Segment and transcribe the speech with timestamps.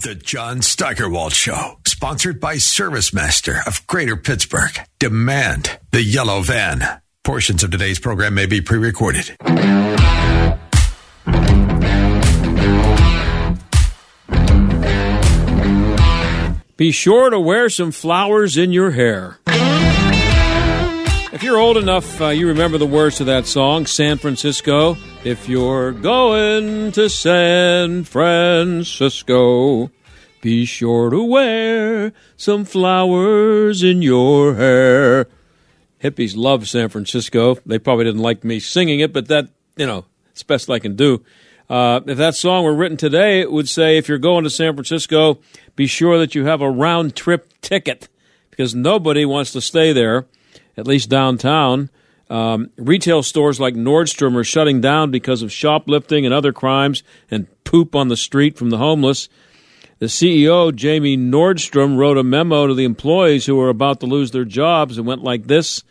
[0.00, 4.70] The John Steigerwald Show, sponsored by ServiceMaster of Greater Pittsburgh.
[5.00, 7.00] Demand the yellow van.
[7.24, 9.36] Portions of today's program may be pre recorded.
[16.76, 19.40] Be sure to wear some flowers in your hair.
[21.38, 24.96] If you're old enough, uh, you remember the words to that song, San Francisco.
[25.22, 29.92] If you're going to San Francisco,
[30.40, 35.28] be sure to wear some flowers in your hair.
[36.02, 37.56] Hippies love San Francisco.
[37.64, 40.96] They probably didn't like me singing it, but that, you know, it's best I can
[40.96, 41.22] do.
[41.70, 44.74] Uh, if that song were written today, it would say, if you're going to San
[44.74, 45.38] Francisco,
[45.76, 48.08] be sure that you have a round trip ticket
[48.50, 50.26] because nobody wants to stay there,
[50.78, 51.90] at least downtown.
[52.30, 57.46] Um, retail stores like Nordstrom are shutting down because of shoplifting and other crimes and
[57.64, 59.28] poop on the street from the homeless.
[59.98, 64.30] The CEO, Jamie Nordstrom, wrote a memo to the employees who were about to lose
[64.30, 65.82] their jobs and went like this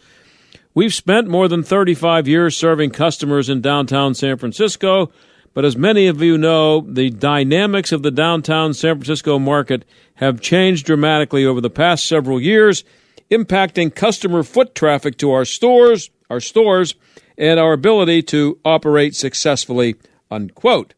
[0.73, 5.11] We've spent more than 35 years serving customers in downtown San Francisco
[5.57, 10.39] but as many of you know, the dynamics of the downtown San Francisco market have
[10.39, 12.83] changed dramatically over the past several years,
[13.29, 16.95] impacting customer foot traffic to our stores, our stores,
[17.37, 19.95] and our ability to operate successfully.
[20.29, 20.93] Unquote.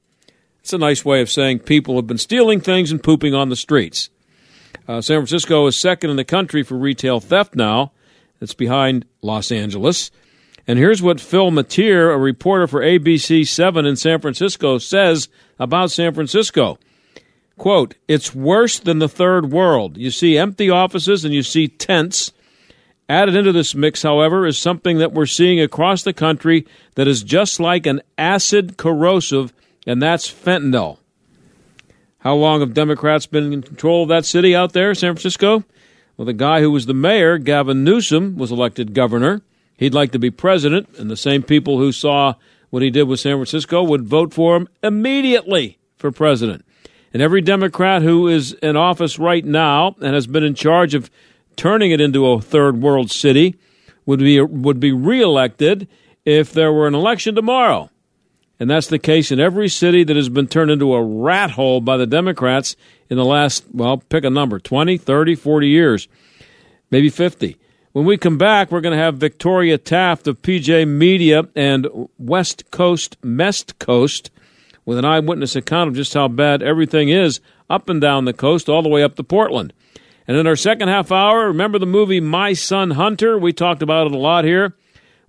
[0.60, 3.56] It's a nice way of saying people have been stealing things and pooping on the
[3.56, 4.10] streets.
[4.88, 7.92] Uh, San Francisco is second in the country for retail theft now.
[8.42, 10.12] It's behind Los Angeles.
[10.68, 15.92] And here's what Phil Matier, a reporter for ABC 7 in San Francisco, says about
[15.92, 16.78] San Francisco.
[17.60, 19.98] Quote, it's worse than the third world.
[19.98, 22.32] You see empty offices and you see tents.
[23.10, 26.66] Added into this mix, however, is something that we're seeing across the country
[26.96, 29.52] that is just like an acid corrosive,
[29.86, 31.00] and that's fentanyl.
[32.20, 35.66] How long have Democrats been in control of that city out there, San Francisco?
[36.16, 39.42] Well, the guy who was the mayor, Gavin Newsom, was elected governor.
[39.76, 42.36] He'd like to be president, and the same people who saw
[42.70, 46.64] what he did with San Francisco would vote for him immediately for president.
[47.14, 51.10] And every Democrat who is in office right now and has been in charge of
[51.56, 53.56] turning it into a third world city
[54.06, 55.88] would be would be reelected
[56.26, 57.90] if there were an election tomorrow.
[58.60, 61.80] And that's the case in every city that has been turned into a rat hole
[61.80, 62.76] by the Democrats
[63.10, 66.08] in the last, well, pick a number 20, 30, 40 years,
[66.92, 67.58] maybe 50.
[67.94, 71.88] When we come back, we're going to have Victoria Taft of PJ Media and
[72.18, 74.30] West Coast Messed Coast
[74.90, 78.68] with an eyewitness account of just how bad everything is up and down the coast,
[78.68, 79.72] all the way up to Portland.
[80.28, 83.38] And in our second half hour, remember the movie My Son Hunter?
[83.38, 84.74] We talked about it a lot here.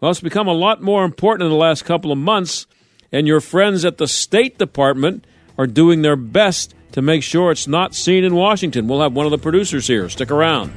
[0.01, 2.67] Well, it's become a lot more important in the last couple of months,
[3.13, 5.27] and your friends at the State Department
[5.59, 8.89] are doing their best to make sure it's not seen in Washington.
[8.89, 10.09] We'll have one of the producers here.
[10.09, 10.73] Stick around.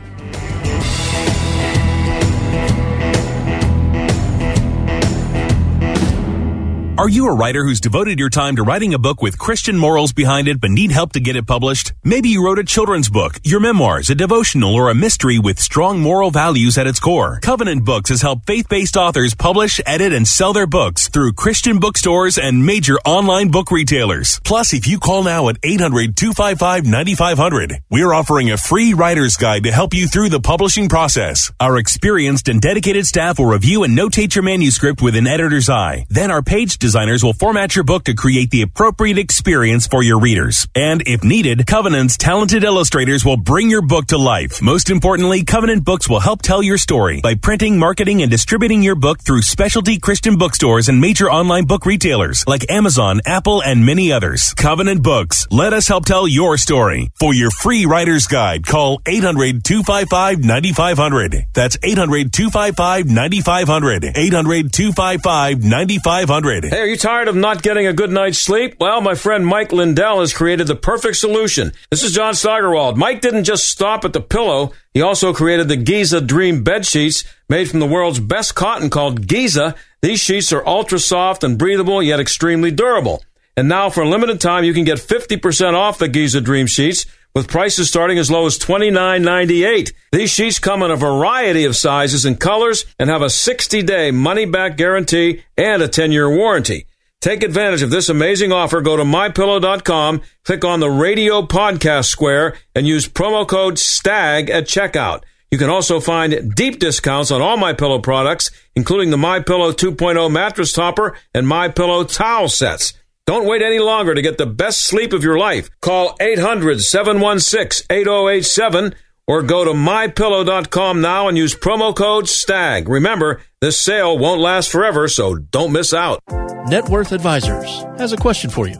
[6.96, 10.14] Are you a writer who's devoted your time to writing a book with Christian morals
[10.14, 11.92] behind it but need help to get it published?
[12.04, 16.00] Maybe you wrote a children's book, your memoirs, a devotional, or a mystery with strong
[16.00, 17.40] moral values at its core.
[17.42, 22.38] Covenant Books has helped faith-based authors publish, edit, and sell their books through Christian bookstores
[22.38, 24.40] and major online book retailers.
[24.44, 29.96] Plus, if you call now at 800-255-9500, we're offering a free writer's guide to help
[29.96, 31.52] you through the publishing process.
[31.60, 36.06] Our experienced and dedicated staff will review and notate your manuscript with an editor's eye.
[36.12, 40.20] Then our page designers will format your book to create the appropriate experience for your
[40.20, 40.68] readers.
[40.76, 44.62] And if needed, Covenant's talented illustrators will bring your book to life.
[44.62, 48.96] Most importantly, Covenant Books will help tell your story by printing, marketing, and distributing your
[48.96, 54.12] book through specialty Christian bookstores and major online book retailers like Amazon, Apple, and many
[54.12, 54.54] others.
[54.56, 57.10] Covenant Books, let us help tell your story.
[57.18, 61.46] For your free writer's guide, call 800-255-9500.
[61.54, 64.16] That's 800-255-9500.
[64.16, 66.73] 800-255-9500.
[66.74, 68.78] Hey, are you tired of not getting a good night's sleep?
[68.80, 71.72] Well, my friend Mike Lindell has created the perfect solution.
[71.92, 72.98] This is John Steigerwald.
[72.98, 74.72] Mike didn't just stop at the pillow.
[74.92, 79.28] He also created the Giza Dream bed sheets made from the world's best cotton called
[79.28, 79.76] Giza.
[80.02, 83.24] These sheets are ultra soft and breathable, yet extremely durable.
[83.56, 87.06] And now for a limited time, you can get 50% off the Giza Dream Sheets
[87.36, 89.92] with prices starting as low as $29.98.
[90.12, 94.12] These sheets come in a variety of sizes and colors and have a 60 day
[94.12, 96.86] money back guarantee and a 10 year warranty.
[97.22, 98.82] Take advantage of this amazing offer.
[98.82, 104.66] Go to mypillow.com, click on the radio podcast square, and use promo code STAG at
[104.66, 105.24] checkout.
[105.50, 109.72] You can also find deep discounts on all My Pillow products, including the My Pillow
[109.72, 112.94] 2.0 mattress topper and My Pillow towel sets.
[113.26, 115.70] Don't wait any longer to get the best sleep of your life.
[115.82, 118.94] Call 800-716-8087
[119.26, 122.90] or go to mypillow.com now and use promo code STAG.
[122.90, 126.22] Remember, this sale won't last forever, so don't miss out.
[126.68, 128.76] Net Worth Advisors has a question for you.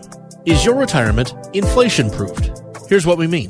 [0.46, 2.52] Is your retirement inflation proofed?
[2.90, 3.48] Here's what we mean.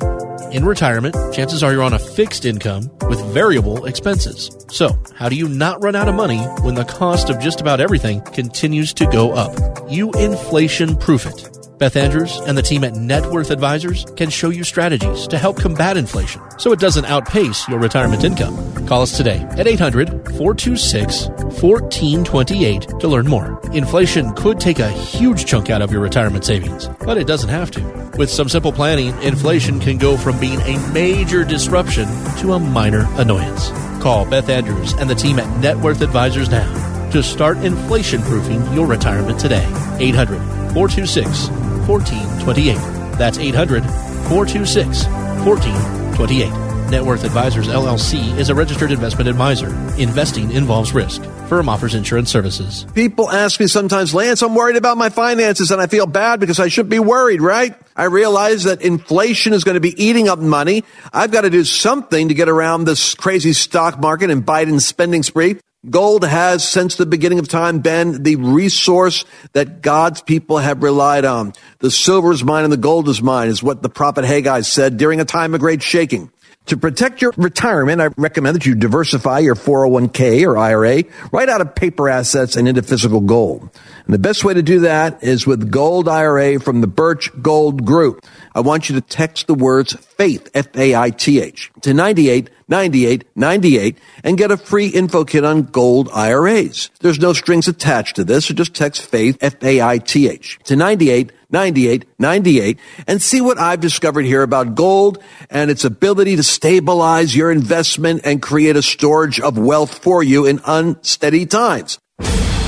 [0.54, 4.56] In retirement, chances are you're on a fixed income with variable expenses.
[4.70, 7.80] So, how do you not run out of money when the cost of just about
[7.80, 9.52] everything continues to go up?
[9.90, 11.53] You inflation proof it.
[11.78, 15.58] Beth Andrews and the team at Net Worth Advisors can show you strategies to help
[15.58, 18.86] combat inflation so it doesn't outpace your retirement income.
[18.86, 23.60] Call us today at 800 426 1428 to learn more.
[23.72, 27.72] Inflation could take a huge chunk out of your retirement savings, but it doesn't have
[27.72, 27.82] to.
[28.16, 32.06] With some simple planning, inflation can go from being a major disruption
[32.38, 33.70] to a minor annoyance.
[34.00, 38.60] Call Beth Andrews and the team at Net Worth Advisors now to start inflation proofing
[38.74, 39.64] your retirement today.
[40.00, 40.38] 800
[40.74, 41.48] 426
[41.86, 42.74] 1428.
[43.16, 43.82] That's 800
[44.28, 46.90] 426 1428.
[46.90, 49.68] Net Worth Advisors LLC is a registered investment advisor.
[49.96, 51.22] Investing involves risk.
[51.48, 52.84] Firm offers insurance services.
[52.94, 56.58] People ask me sometimes, Lance, I'm worried about my finances and I feel bad because
[56.58, 57.74] I should be worried, right?
[57.94, 60.82] I realize that inflation is going to be eating up money.
[61.12, 65.22] I've got to do something to get around this crazy stock market and Biden's spending
[65.22, 65.58] spree.
[65.88, 71.24] Gold has, since the beginning of time, been the resource that God's people have relied
[71.24, 71.52] on.
[71.80, 74.96] The silver is mine and the gold is mine, is what the prophet Haggai said
[74.96, 76.30] during a time of great shaking.
[76.66, 81.60] To protect your retirement, I recommend that you diversify your 401k or IRA right out
[81.60, 83.68] of paper assets and into physical gold.
[84.06, 87.84] And the best way to do that is with Gold IRA from the Birch Gold
[87.84, 88.24] Group.
[88.54, 94.50] I want you to text the words FAITH, F-A-I-T-H, to 98 98 98 and get
[94.50, 96.90] a free info kit on gold IRAs.
[97.00, 102.78] There's no strings attached to this, so just text FAITH, F-A-I-T-H, to 98 98 98
[103.06, 108.22] and see what I've discovered here about gold and its ability to stabilize your investment
[108.24, 111.98] and create a storage of wealth for you in unsteady times.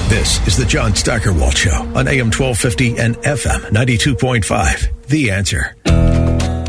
[0.09, 5.07] This is the John Steigerwald Show on AM 1250 and FM 92.5.
[5.09, 5.75] The answer.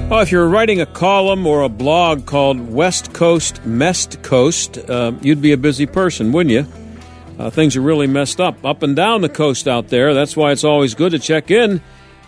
[0.09, 5.11] Well, if you're writing a column or a blog called West Coast Messed Coast, uh,
[5.21, 6.65] you'd be a busy person, wouldn't you?
[7.37, 10.13] Uh, things are really messed up up and down the coast out there.
[10.13, 11.81] That's why it's always good to check in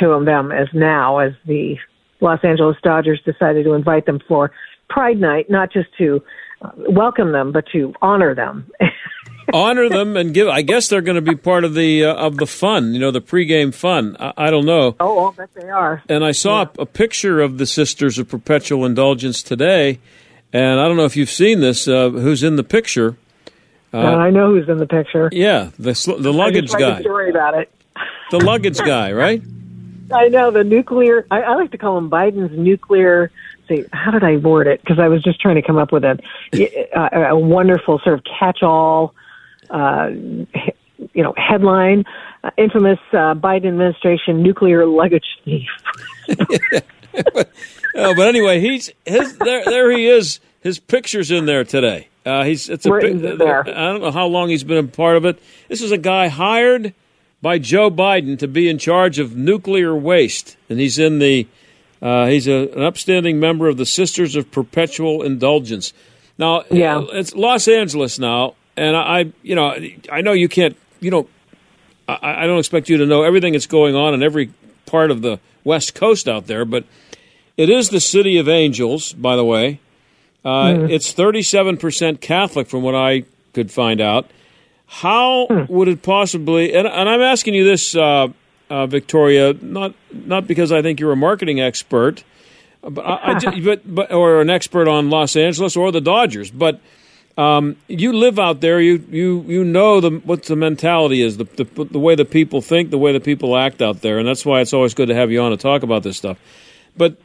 [0.01, 1.77] to them as now, as the
[2.21, 4.51] Los Angeles Dodgers decided to invite them for
[4.89, 6.23] Pride Night, not just to
[6.63, 8.71] uh, welcome them, but to honor them.
[9.53, 10.49] honor them and give.
[10.49, 12.95] I guess they're going to be part of the uh, of the fun.
[12.95, 14.17] You know, the pregame fun.
[14.19, 14.97] I, I don't know.
[15.01, 16.03] Oh, I'll bet they are.
[16.09, 16.69] And I saw Yeah.
[16.79, 19.99] a, a picture of the Sisters of Perpetual Indulgence today,
[20.53, 21.87] and I don't know if you've seen this.
[21.89, 23.17] Uh, who's in the picture?
[23.93, 25.29] and I know who's in the picture.
[25.33, 27.01] Yeah, the sl- the I luggage guy.
[27.01, 27.71] story about it.
[28.33, 29.41] The luggage guy, right?
[30.13, 31.27] I know the nuclear.
[31.31, 33.31] I, I like to call him Biden's nuclear.
[33.69, 34.81] See, how did I word it?
[34.83, 36.19] Because I was just trying to come up with a
[36.93, 39.15] a, a wonderful sort of catch-all,
[39.71, 40.11] uh,
[41.13, 42.05] you know, headline.
[42.43, 45.69] Uh, infamous uh, Biden administration nuclear luggage thief.
[47.97, 49.65] Oh, but anyway, he's his there.
[49.65, 50.41] There he is.
[50.63, 52.09] His picture's in there today.
[52.27, 53.61] Uh, he's it's a there?
[53.61, 55.41] I don't know how long he's been a part of it.
[55.69, 56.93] This is a guy hired
[57.41, 61.47] by Joe Biden to be in charge of nuclear waste, and he's in the
[62.03, 65.93] uh, he's a, an upstanding member of the Sisters of Perpetual Indulgence.
[66.37, 67.05] Now, Yeah.
[67.13, 69.75] it's Los Angeles now, and I, you know
[70.13, 71.29] I know you can't you don't
[72.09, 74.51] I, I don't expect you to know everything that's going on in every
[74.87, 76.85] part of the West Coast out there, but
[77.57, 79.81] it is the city of angels, by the way.
[80.45, 84.31] Uh, It's 37% Catholic, from what I could find out.
[84.87, 86.75] How would it possibly?
[86.75, 88.29] And, and I'm asking you this, uh,
[88.69, 92.23] uh, Victoria, not not because I think you're a marketing expert,
[92.83, 96.51] but, I, I ju- but, but or an expert on Los Angeles or the Dodgers,
[96.51, 96.81] but
[97.37, 98.81] um, you live out there.
[98.81, 102.61] You you you know the what the mentality is, the, the the way the people
[102.61, 105.15] think, the way the people act out there, and that's why it's always good to
[105.15, 106.39] have you on to talk about this stuff.
[106.97, 107.17] But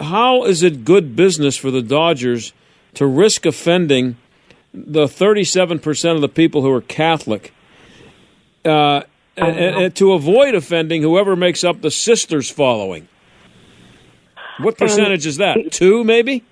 [0.00, 2.52] how is it good business for the Dodgers
[2.94, 4.16] to risk offending
[4.72, 7.52] the 37% of the people who are Catholic
[8.64, 9.02] uh,
[9.36, 13.08] and, and to avoid offending whoever makes up the sisters following?
[14.58, 15.72] What percentage is that?
[15.72, 16.44] Two, maybe?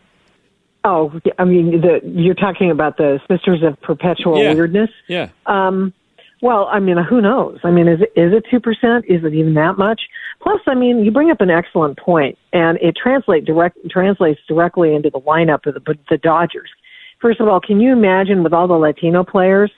[0.86, 4.54] Oh, I mean, the, you're talking about the Sisters of Perpetual Yeah.
[4.54, 4.90] Weirdness.
[5.08, 5.30] Yeah.
[5.46, 5.92] Um,
[6.42, 7.58] well, I mean, who knows?
[7.64, 9.04] I mean, is it is it two percent?
[9.08, 10.02] Is it even that much?
[10.40, 14.94] Plus, I mean, you bring up an excellent point, and it translate direct translates directly
[14.94, 16.70] into the lineup of the the Dodgers.
[17.20, 19.72] First of all, can you imagine with all the Latino players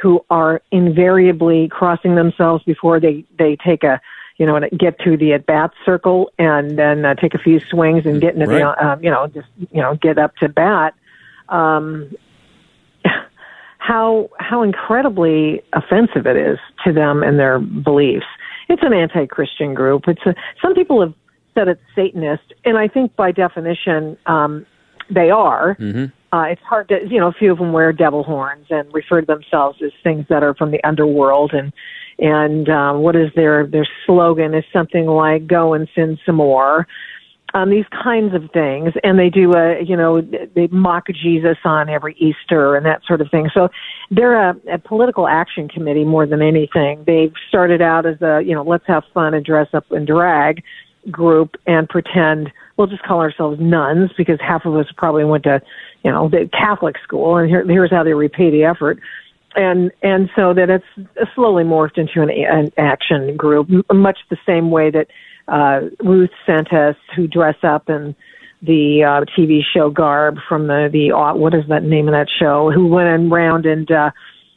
[0.00, 4.00] who are invariably crossing themselves before they they take a
[4.38, 7.60] you know and get to the at bat circle and then uh, take a few
[7.70, 8.58] swings and get into Right.
[8.60, 10.94] the um, you know just you know get up to bat.
[11.48, 12.10] Um,
[13.78, 18.26] how how incredibly offensive it is to them and their beliefs.
[18.68, 20.08] It's an anti-Christian group.
[20.08, 21.14] It's a, some people have
[21.54, 24.66] said it's Satanist, and I think by definition um,
[25.08, 25.76] they are.
[26.36, 29.20] Uh, it's hard to you know a few of them wear devil horns and refer
[29.20, 31.72] to themselves as things that are from the underworld and
[32.18, 36.86] and um, what is their their slogan is something like "Go and sin some more."
[37.56, 41.88] um, these kinds of things, and they do a you know they mock Jesus on
[41.88, 43.48] every Easter and that sort of thing.
[43.54, 43.68] So
[44.10, 47.04] they're a, a political action committee more than anything.
[47.06, 50.62] They've started out as a you know let's have fun and dress up and drag
[51.10, 55.60] group and pretend we'll just call ourselves nuns because half of us probably went to
[56.02, 58.98] you know the Catholic school, and here, here's how they repay the effort
[59.56, 60.84] and and so that it's
[61.34, 65.08] slowly morphed into an, an action group, m- much the same way that
[65.48, 68.14] uh, Ruth sent us who dress up in
[68.62, 72.28] the uh, TV show garb from the the uh, what is that name of that
[72.38, 72.70] show?
[72.70, 74.10] Who went around and uh,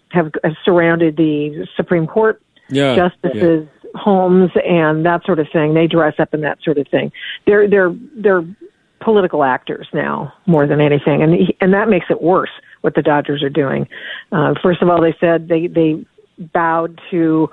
[0.10, 2.96] have, have surrounded the Supreme Court Yeah.
[2.96, 5.74] justices' homes and that sort of thing.
[5.74, 7.12] They dress up in that sort of thing.
[7.46, 8.44] They're they're they're
[9.02, 12.52] political actors now more than anything, and and that makes it worse.
[12.82, 13.88] What the Dodgers are doing.
[14.32, 16.06] Uh, first of all, they said they they
[16.54, 17.50] bowed to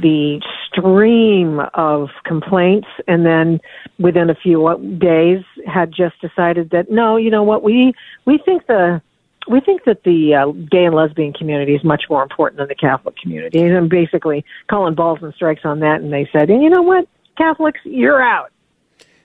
[0.00, 3.60] the stream of complaints, and then
[3.98, 7.92] within a few days had just decided that no, you know what, we
[8.24, 9.02] we think the
[9.48, 12.74] we think that the uh, gay and lesbian community is much more important than the
[12.74, 16.00] Catholic community, and basically calling balls and strikes on that.
[16.00, 18.50] And they said, and you know what, Catholics, you're out.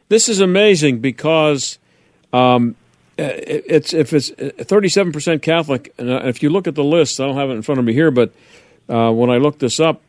[0.10, 1.80] This is amazing because
[2.32, 2.76] um,
[3.18, 7.26] it's if it's thirty-seven percent Catholic, and uh, if you look at the list, I
[7.26, 8.32] don't have it in front of me here, but
[8.90, 10.02] uh, when I looked this up,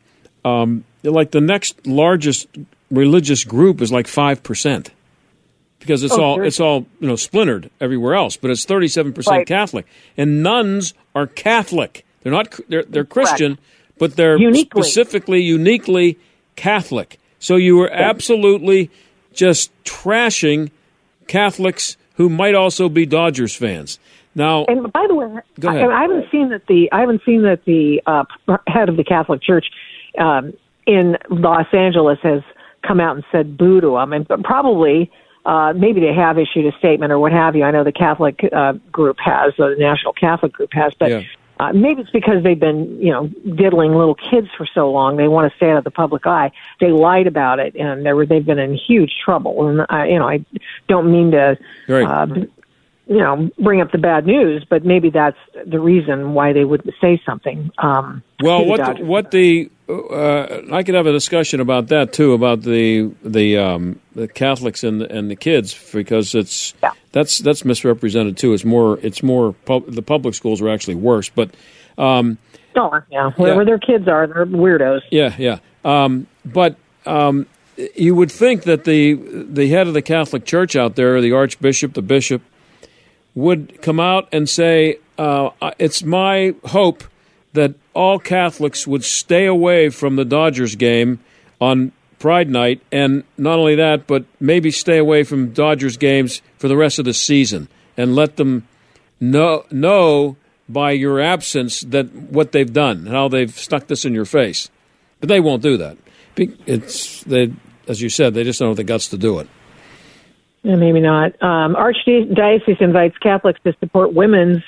[0.44, 2.48] um, like the next largest
[2.90, 4.90] religious group is like five percent
[5.84, 6.44] because it's Oh, all sure.
[6.44, 9.86] it's all you know splintered everywhere else, but it's thirty-seven percent Catholic,
[10.16, 12.04] and nuns are Catholic.
[12.22, 13.58] They're not they're they're Christian,
[13.98, 14.82] but they're Uniquely.
[14.82, 16.18] specifically uniquely
[16.56, 17.18] Catholic.
[17.38, 18.90] So you were absolutely
[19.34, 20.70] just trashing
[21.26, 23.98] Catholics who might also be Dodgers fans.
[24.34, 25.26] Now, And by the way,
[25.66, 25.84] I.
[25.86, 28.24] I haven't seen that the I haven't seen that the uh,
[28.66, 29.66] head of the Catholic Church
[30.18, 30.54] um,
[30.86, 32.42] in Los Angeles has
[32.86, 35.10] come out and said boo to them, and probably.
[35.44, 37.64] Uh, maybe they have issued a statement or what have you.
[37.64, 41.22] I know the Catholic uh, group has, the National Catholic group has, but Yeah.
[41.60, 45.16] uh, maybe it's because they've been, you know, diddling little kids for so long.
[45.16, 46.50] They want to stay out of the public eye.
[46.80, 49.68] They lied about it, and they were, they've been in huge trouble.
[49.68, 50.44] And I, you know, I
[50.88, 51.58] don't mean to
[51.88, 52.06] Right.
[52.06, 52.26] uh,
[53.06, 55.36] you know, bring up the bad news, but maybe that's
[55.66, 57.70] the reason why they wouldn't say something.
[57.76, 62.32] Um, well, what the, what the uh, I could have a discussion about that too
[62.32, 66.92] about the the um, the Catholics and the, and the kids because it's Yeah.
[67.12, 68.54] that's that's misrepresented too.
[68.54, 71.50] It's more it's more pub, the public schools are actually worse, but
[71.98, 72.38] um,
[72.76, 73.64] Oh, yeah, wherever Yeah.
[73.66, 75.02] their kids are, they're weirdos.
[75.10, 75.58] Yeah, yeah.
[75.84, 76.74] Um, but
[77.06, 77.46] um,
[77.94, 81.92] you would think that the the head of the Catholic Church out there, the Archbishop,
[81.92, 82.42] the bishop,
[83.34, 87.04] would come out and say, uh, "It's my hope
[87.52, 91.20] that all Catholics would stay away from the Dodgers game
[91.60, 96.68] on Pride Night, and not only that, but maybe stay away from Dodgers games for
[96.68, 98.66] the rest of the season, and let them
[99.20, 100.36] know know
[100.68, 104.70] by your absence that what they've done, how they've stuck this in your face."
[105.20, 105.96] But they won't do that.
[106.36, 107.52] It's they,
[107.86, 109.48] as you said, they just don't have the guts to do it.
[110.62, 111.32] Yeah, maybe not.
[111.42, 114.62] Um, Archdiocese invites Catholics to support women's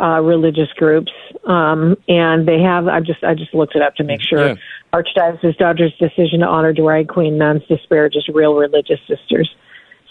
[0.00, 1.12] uh, religious groups,
[1.44, 2.88] um, and they have.
[2.88, 4.48] I just I just looked it up to make sure.
[4.48, 4.54] Yeah.
[4.92, 9.52] Archdiocese Dodgers' decision to honor drag queen nuns disparages real religious sisters.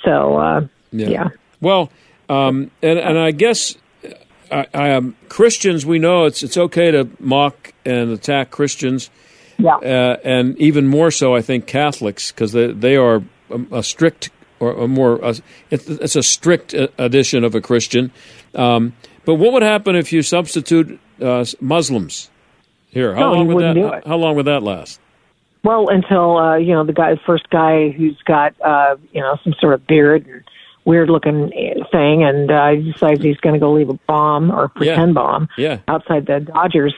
[0.03, 1.07] So uh, Yeah.
[1.09, 1.27] yeah.
[1.61, 1.89] Well,
[2.29, 3.77] um, and and I guess
[4.51, 9.09] I, I, um, Christians we know it's it's okay to mock and attack Christians,
[9.57, 9.75] Yeah.
[9.77, 14.31] uh, and even more so I think Catholics because they they are a, a strict
[14.59, 15.35] or a more a,
[15.71, 18.11] it's, it's a strict uh, edition of a Christian.
[18.53, 18.93] Um,
[19.25, 22.29] but what would happen if you substitute uh, Muslims
[22.89, 23.13] here?
[23.15, 24.03] How No, long would that?
[24.05, 24.99] How, long would that last?
[25.63, 29.53] Well, until uh, you know the guy, first guy who's got uh, you know some
[29.59, 30.43] sort of beard and
[30.85, 31.49] weird looking
[31.91, 35.47] thing, and uh, he decides he's going to go leave a bomb or pretend bomb
[35.57, 35.79] Yeah.
[35.87, 36.93] outside the Dodgers,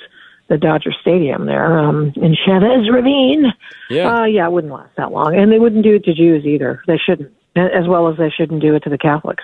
[0.48, 3.46] the Dodger Stadium there um, in Chavez Ravine.
[3.92, 4.22] Yeah.
[4.22, 6.82] uh, yeah, it wouldn't last that long, and they wouldn't do it to Jews either.
[6.88, 9.44] They shouldn't, as well as they shouldn't do it to the Catholics.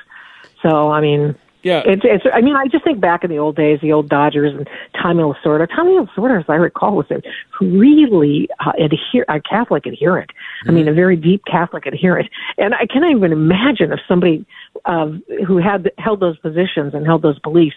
[0.63, 1.83] So, I mean, Yeah.
[1.85, 2.23] it's it's.
[2.33, 4.67] I mean, I just think back in the old days, the old Dodgers and
[5.01, 5.67] Tommy Lasorda.
[5.69, 7.21] Tommy Lasorda, as I recall, was a
[7.63, 10.31] really uh, adhere a Catholic adherent.
[10.67, 12.29] I mean, a very deep Catholic adherent.
[12.57, 14.45] And I cannot even imagine if somebody
[14.85, 15.07] uh,
[15.47, 17.75] who had held those positions and held those beliefs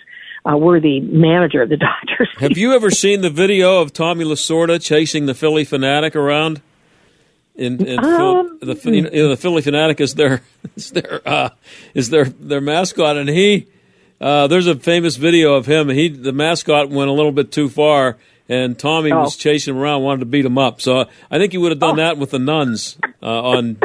[0.50, 1.76] uh, were the manager of the
[2.08, 2.28] Dodgers.
[2.38, 6.60] Have you ever seen the video of Tommy Lasorda chasing the Phillie Phanatic around?
[7.56, 10.42] In, in Phil, Um, the you know, the Phillie Phanatic is their
[10.76, 11.50] is their uh,
[11.94, 13.68] is their their mascot, and he
[14.21, 15.88] uh, there's a famous video of him.
[15.88, 18.16] He the mascot went a little bit too far,
[18.49, 19.23] and Tommy Oh.
[19.23, 20.80] was chasing him around, wanted to beat him up.
[20.80, 23.76] So uh, I think he would have done that with the nuns uh, on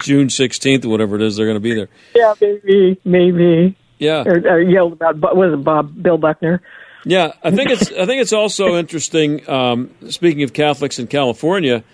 [0.00, 1.88] June 16th or whatever it is they're going to be there.
[2.14, 3.76] yeah, maybe, maybe.
[3.98, 6.60] Yeah, Or, or yelled about was it, Bob Bill Buckner?
[7.04, 9.48] Yeah, I think it's I think it's also interesting.
[9.48, 11.84] Um, speaking of Catholics in California,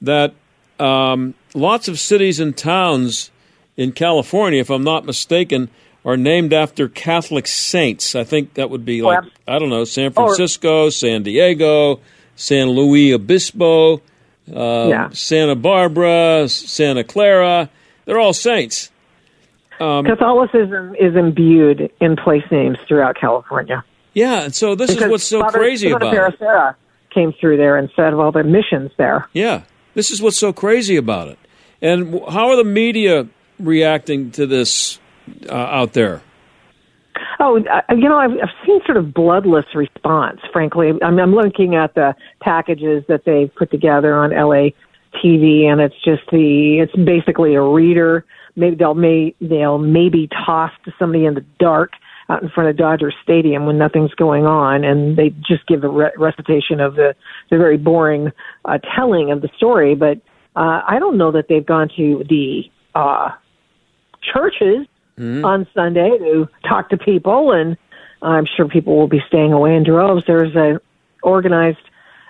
[0.00, 0.34] that
[0.80, 3.30] um, lots of cities and towns
[3.76, 5.68] in California, if I'm not mistaken,
[6.04, 8.14] are named after Catholic saints.
[8.14, 12.00] I think that would be like I don't know San Francisco, San Diego,
[12.36, 13.96] San Luis Obispo,
[14.54, 15.08] uh, Yeah.
[15.12, 17.68] Santa Barbara, Santa Clara.
[18.04, 18.90] They're all saints.
[19.80, 23.84] Um, Catholicism is imbued in place names throughout California.
[24.14, 26.38] Yeah, and so this is what's so Father- crazy Father about it.
[26.40, 26.74] Paracera
[27.10, 29.26] came through there instead of all the missions there.
[29.32, 29.62] Yeah,
[29.94, 31.38] this is what's so crazy about it.
[31.80, 33.26] And how are the media
[33.58, 34.98] reacting to this
[35.48, 36.22] uh, out there?
[37.40, 40.40] Oh, uh, you know, I've, I've seen sort of bloodless response.
[40.52, 44.70] Frankly, I'm, I'm looking at the packages that they've put together on LA
[45.22, 48.24] TV, and it's just the it's basically a reader.
[48.56, 51.92] Maybe they'll may they'll maybe toss to somebody in the dark
[52.28, 55.88] out in front of Dodger Stadium when nothing's going on, and they just give a
[55.88, 57.14] re- recitation of the
[57.50, 58.30] the very boring
[58.64, 59.94] uh, telling of the story.
[59.94, 60.18] But
[60.56, 62.62] uh, I don't know that they've gone to the
[62.94, 63.30] uh,
[64.32, 64.86] churches
[65.44, 67.76] on Sunday to talk to people, and
[68.22, 70.24] I'm sure people will be staying away in droves.
[70.26, 70.80] There's a
[71.22, 71.78] organized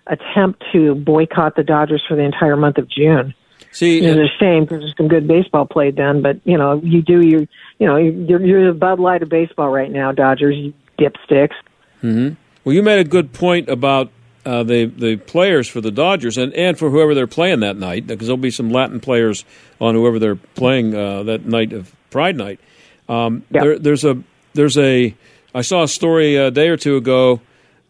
[0.06, 3.34] attempt to boycott the Dodgers for the entire month of June.
[3.70, 7.00] See, It's a shame because there's some good baseball played then, but you know you
[7.02, 10.56] do you you know you're, you're the Bud Light of baseball right now, Dodgers.
[10.56, 11.54] You dipsticks.
[12.02, 14.10] well, you made a good point about
[14.44, 18.06] uh, the the players for the Dodgers and, and for whoever they're playing that night,
[18.06, 19.44] because there'll be some Latin players
[19.80, 22.60] on whoever they're playing uh, that night of Pride Night.
[23.12, 23.62] Um, Yeah.
[23.62, 24.22] there, there's a
[24.54, 25.14] there's a
[25.54, 27.40] I saw a story a day or two ago.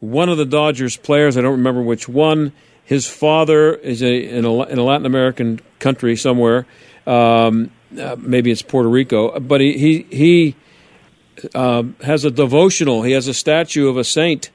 [0.01, 2.53] One of the Dodgers players, I don't remember which one.
[2.85, 6.67] His father is a in a, in a Latin American country somewhere.
[7.07, 10.57] Um, uh, maybe it's Puerto Rico, but he he he
[11.55, 13.03] um, has a devotional.
[13.03, 14.51] He has a statue of a saint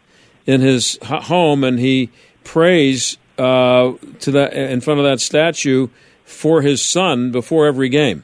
[0.45, 2.09] in his home, and he
[2.43, 5.87] prays uh, to that in front of that statue
[6.25, 8.23] for his son before every game.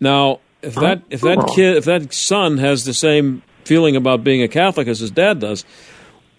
[0.00, 4.42] Now, if that if that kid if that son has the same feeling about being
[4.42, 5.64] a Catholic as his dad does,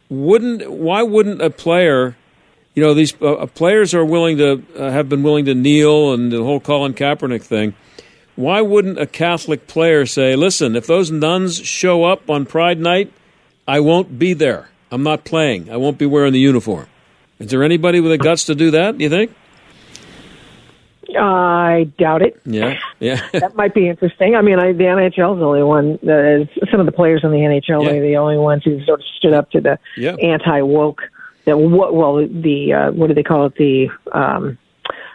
[0.09, 2.15] wouldn't why wouldn't a player?
[2.73, 6.31] You know, these uh, players are willing to uh, have been willing to kneel, and
[6.31, 7.73] the whole Colin Kaepernick thing.
[8.35, 13.11] Why wouldn't a Catholic player say, "Listen, if those nuns show up on Pride night,
[13.67, 14.69] I won't be there.
[14.91, 15.71] I'm not playing.
[15.71, 16.87] I won't be wearing the uniform."
[17.39, 18.97] Is there anybody with the guts to do that?
[18.97, 19.31] Do you think?
[21.15, 22.39] I doubt it.
[22.45, 23.27] Yeah, yeah.
[23.33, 24.35] that might be interesting.
[24.35, 25.99] I mean, I, the NHL is the only one.
[26.03, 27.91] That is, some of the players in the NHL Yeah.
[27.91, 30.15] are the only ones who sort of stood up to the Yeah.
[30.21, 31.01] anti woke.
[31.45, 31.93] That what?
[31.95, 33.55] Well, the uh, what do they call it?
[33.55, 34.57] The um,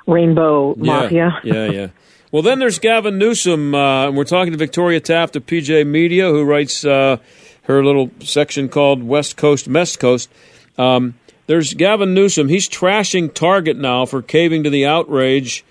[0.07, 1.41] rainbow mafia.
[1.45, 1.87] Yeah, yeah, yeah.
[2.31, 6.31] Well, then there's Gavin Newsom, uh, and we're talking to Victoria Taft of PJ Media,
[6.31, 7.19] who writes uh,
[7.65, 10.31] her little section called West Coast, Messed Coast.
[10.79, 11.15] Um,
[11.47, 12.49] there's Gavin Newsom.
[12.49, 15.63] He's trashing Target now for caving to the outrage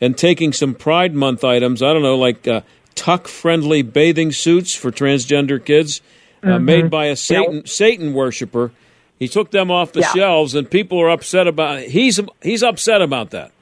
[0.00, 1.82] and taking some Pride Month items.
[1.82, 2.62] I don't know, like uh,
[2.94, 6.00] tuck-friendly bathing suits for transgender kids,
[6.42, 8.72] uh, made by a Satan Satan worshiper.
[9.18, 10.12] He took them off the Yeah.
[10.12, 11.80] shelves, and people are upset about.
[11.80, 13.52] He's he's upset about that.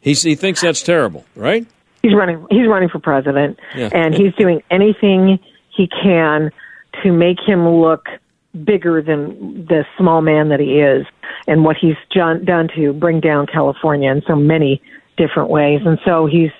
[0.00, 1.66] He's, he thinks that's terrible, right?
[2.02, 2.46] He's running.
[2.50, 3.88] He's running for president, Yeah.
[3.92, 5.38] and he's doing anything
[5.70, 6.50] he can
[7.02, 8.08] to make him look
[8.64, 11.06] bigger than the small man that he is,
[11.48, 14.80] and what he's done, done to bring down California and so many
[15.16, 15.80] different ways.
[15.84, 16.50] And so he's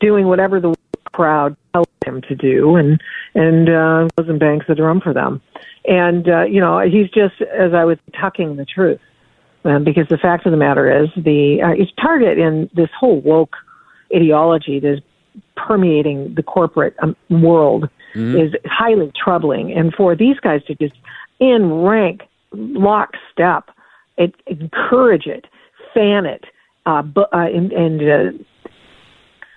[0.00, 0.74] doing whatever the
[1.12, 3.00] crowd tells him to do, and
[3.34, 5.40] and uh, goes and bangs the drum for them.
[5.86, 9.00] And uh, you know, he's just, as I was tucking the truth,
[9.64, 13.20] um, because the fact of the matter is, the uh, his target in this whole
[13.20, 13.56] woke
[14.14, 15.00] ideology that's
[15.56, 19.72] permeating the corporate um, world is highly troubling.
[19.72, 20.94] And for these guys to just
[21.40, 22.22] in rank,
[22.52, 23.70] lockstep,
[24.16, 25.46] it, encourage it,
[25.92, 26.44] fan it,
[26.86, 28.00] uh, bu- uh, and, and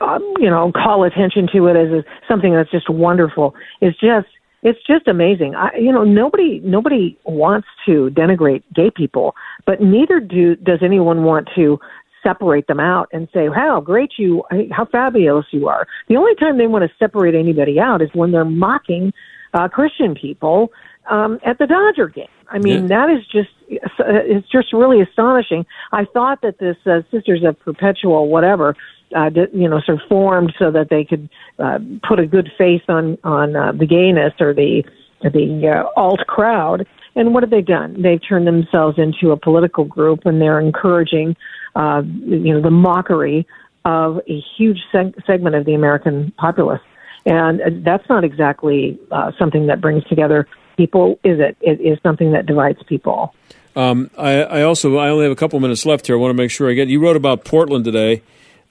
[0.02, 3.56] uh, um, you know, call attention to it as a, something that's just wonderful.
[3.82, 4.28] It's just,
[4.64, 5.56] it's just amazing.
[5.56, 9.36] I, you know, nobody, nobody wants to denigrate gay people,
[9.66, 11.80] but neither do does anyone want to
[12.24, 16.58] separate them out and say, "How great you, how fabulous you are." The only time
[16.58, 19.14] they want to separate anybody out is when they're mocking
[19.54, 20.72] uh, Christian people
[21.10, 22.28] um, at the Dodger game.
[22.50, 25.66] I mean, that is just it's just really astonishing.
[25.92, 28.76] I thought that this uh, Sisters of Perpetual whatever,
[29.16, 32.50] uh, did, you know, sort of formed so that they could uh, put a good
[32.58, 34.84] face on on uh, the gayness or the
[35.22, 36.88] the uh, alt crowd.
[37.16, 38.02] And what have they done?
[38.02, 41.36] They've turned themselves into a political group, and they're encouraging,
[41.76, 43.48] uh, you know, the mockery
[43.86, 46.82] of a huge seg- segment of the American populace.
[47.26, 51.58] And uh, that's not exactly uh, something that brings together people, is it?
[51.60, 53.34] It is something that divides people.
[53.78, 56.16] Um, I, I also I only have a couple minutes left here.
[56.18, 56.88] I want to make sure I get.
[56.88, 58.22] You wrote about Portland today.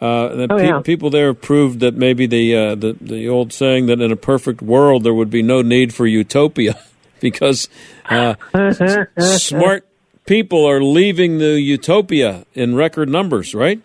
[0.01, 0.81] Uh, that Oh, pe- yeah.
[0.81, 4.61] people there proved that maybe the, uh, the the old saying that in a perfect
[4.61, 6.75] world there would be no need for utopia
[7.21, 7.69] because
[8.11, 9.87] uh, s- smart
[10.27, 13.81] people are leaving the utopia in record numbers, right?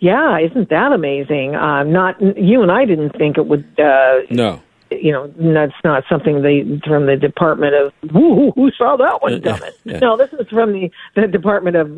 [0.00, 1.54] Yeah, isn't that amazing?
[1.54, 3.64] Uh, not you and I didn't think it would.
[3.78, 4.62] Uh, No.
[5.02, 9.40] You know, that's not something they from the Department of who, who saw that one
[9.42, 9.70] coming.
[9.84, 9.98] yeah.
[9.98, 11.88] No, this is from the the Department of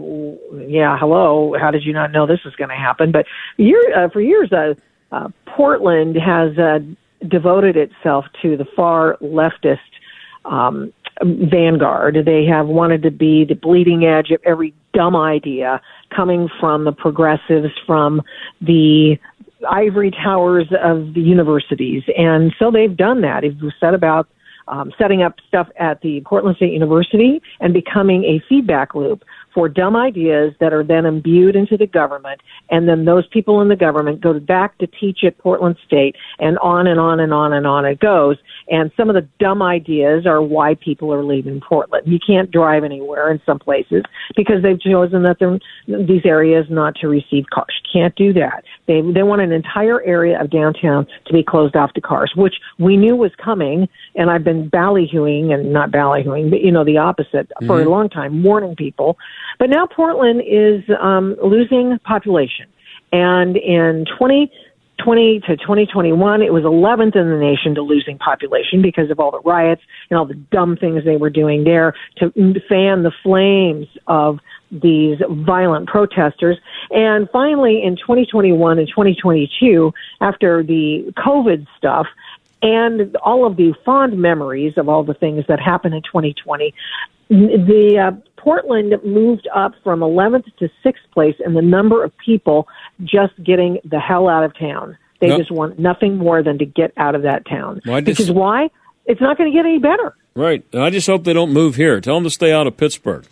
[0.68, 0.96] yeah.
[0.98, 3.12] Hello, how did you not know this was going to happen?
[3.12, 4.74] But year uh, for years, uh,
[5.12, 6.78] uh, Portland has uh,
[7.26, 9.78] devoted itself to the far leftist
[10.44, 12.18] um, vanguard.
[12.24, 15.80] They have wanted to be the bleeding edge of every dumb idea
[16.14, 18.22] coming from the progressives, from
[18.60, 19.18] the
[19.70, 22.02] ivory towers of the universities.
[22.16, 23.42] And so they've done that.
[23.42, 24.28] They've set about
[24.68, 29.24] um, setting up stuff at the Portland State University and becoming a feedback loop
[29.56, 32.42] for dumb ideas that are then imbued into the government.
[32.68, 36.58] And then those people in the government go back to teach at Portland State and
[36.58, 38.36] on and on and on and on it goes.
[38.68, 42.06] And some of the dumb ideas are why people are leaving Portland.
[42.06, 44.02] You can't drive anywhere in some places
[44.36, 47.80] because they've chosen that they're, these areas not to receive cars.
[47.82, 48.62] You can't do that.
[48.86, 52.56] They, they want an entire area of downtown to be closed off to cars, which
[52.78, 53.88] we knew was coming.
[54.16, 58.08] And I've been ballyhooing and not ballyhooing, but you know, the opposite for a long
[58.08, 59.18] time, warning people.
[59.58, 62.66] But now Portland is um, losing population.
[63.12, 69.10] And in 2020 to 2021, it was 11th in the nation to losing population because
[69.10, 72.30] of all the riots and all the dumb things they were doing there to
[72.68, 74.38] fan the flames of
[74.70, 76.58] these violent protesters.
[76.90, 82.06] And finally, in 2021 and 2022, after the COVID stuff,
[82.62, 86.72] and all of the fond memories of all the things that happened in 2020,
[87.28, 92.68] the uh, Portland moved up from 11th to 6th place in the number of people
[93.04, 94.96] just getting the hell out of town.
[95.20, 95.38] They Yep.
[95.38, 97.80] just want nothing more than to get out of that town.
[97.86, 98.70] Well, just- because why?
[99.06, 100.14] It's not going to get any better.
[100.34, 100.64] Right.
[100.72, 102.00] And I just hope they don't move here.
[102.00, 103.24] Tell them to stay out of Pittsburgh.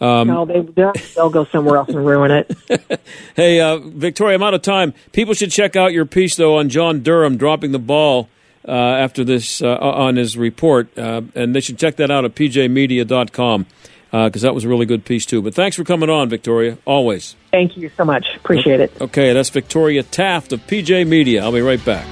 [0.00, 3.00] Um, no, they they'll, they'll go somewhere else and ruin it.
[3.36, 4.92] Hey, uh, Victoria, I'm out of time.
[5.12, 8.28] People should check out your piece, though, on John Durham dropping the ball
[8.66, 12.34] uh, after this uh, on his report, uh, and they should check that out at
[12.34, 13.66] pjmedia.com.
[14.12, 15.40] Uh because uh, that was a really good piece too.
[15.40, 16.78] But thanks for coming on, Victoria.
[16.84, 17.36] Always.
[17.52, 18.26] Thank you so much.
[18.36, 18.92] Appreciate it.
[19.00, 21.44] Okay, that's Victoria Taft of PJ Media.
[21.44, 22.06] I'll be right back.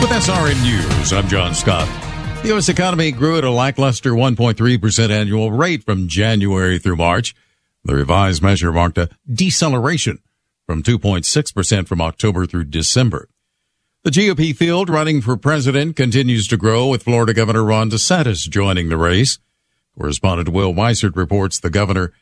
[0.00, 2.03] With SRN News, I'm John Scott.
[2.44, 2.68] The U.S.
[2.68, 7.34] economy grew at a lackluster 1.3% annual rate from January through March.
[7.84, 10.18] The revised measure marked a deceleration
[10.66, 13.30] from 2.6% from October through December.
[14.02, 18.90] The GOP field running for president continues to grow with Florida Governor Ron DeSantis joining
[18.90, 19.38] the race.
[19.98, 22.12] Correspondent Will Weissert reports the governor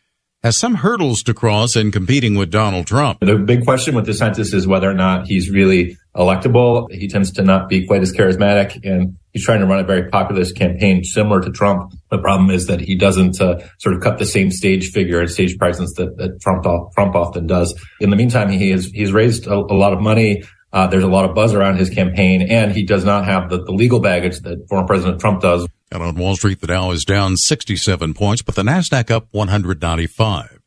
[0.44, 3.18] has some hurdles to cross in competing with Donald Trump.
[3.18, 6.92] The big question with DeSantis is whether or not he's really electable.
[6.92, 10.09] He tends to not be quite as charismatic and he's trying to run a very
[10.11, 11.92] populist campaign similar to Trump.
[12.11, 15.31] The problem is that he doesn't uh, sort of cut the same stage figure and
[15.31, 17.75] stage presence that, that Trump, Trump often does.
[18.01, 20.42] In the meantime, he has, he's raised a, a lot of money.
[20.72, 23.62] Uh, there's a lot of buzz around his campaign and he does not have the,
[23.62, 25.66] the legal baggage that former President Trump does.
[25.90, 30.59] And on Wall Street, the Dow is down 67 points, but the NASDAQ up 195.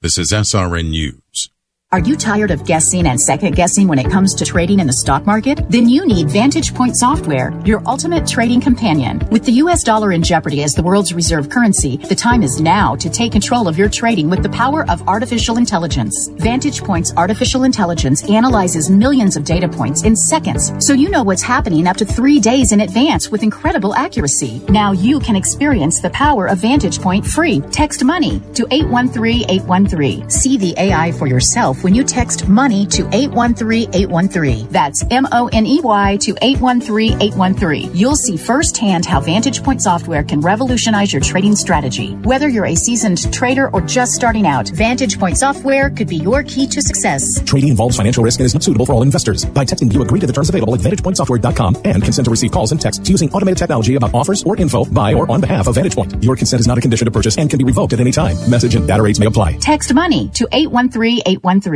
[0.00, 1.51] This is SRN News.
[1.92, 4.94] Are you tired of guessing and second guessing when it comes to trading in the
[4.94, 5.60] stock market?
[5.68, 9.20] Then you need Vantage Point Software, your ultimate trading companion.
[9.30, 12.96] With the US dollar in jeopardy as the world's reserve currency, the time is now
[12.96, 16.30] to take control of your trading with the power of artificial intelligence.
[16.36, 21.42] Vantage Point's artificial intelligence analyzes millions of data points in seconds, so you know what's
[21.42, 24.62] happening up to three days in advance with incredible accuracy.
[24.70, 27.60] Now you can experience the power of Vantage Point free.
[27.70, 30.32] Text money to 813-813.
[30.32, 34.70] See the AI for yourself when you text money to 813-813.
[34.70, 37.94] That's M-O-N-E-Y to 813-813.
[37.94, 42.12] You'll see firsthand how Vantage Point software can revolutionize your trading strategy.
[42.16, 46.42] Whether you're a seasoned trader or just starting out, Vantage Point software could be your
[46.42, 47.42] key to success.
[47.44, 49.44] Trading involves financial risk and is not suitable for all investors.
[49.44, 52.70] By texting, you agree to the terms available at VantagePointSoftware.com and consent to receive calls
[52.70, 55.94] and texts using automated technology about offers or info by or on behalf of Vantage
[55.94, 56.22] Point.
[56.22, 58.36] Your consent is not a condition to purchase and can be revoked at any time.
[58.48, 59.58] Message and data rates may apply.
[59.58, 61.71] Text money to 813-813.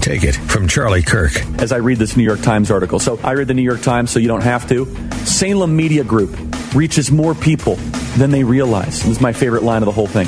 [0.00, 1.32] Take it from Charlie Kirk.
[1.60, 4.10] As I read this New York Times article, so I read the New York Times
[4.10, 4.86] so you don't have to.
[5.26, 6.36] Salem Media Group
[6.74, 7.76] reaches more people
[8.16, 9.02] than they realize.
[9.02, 10.26] This is my favorite line of the whole thing.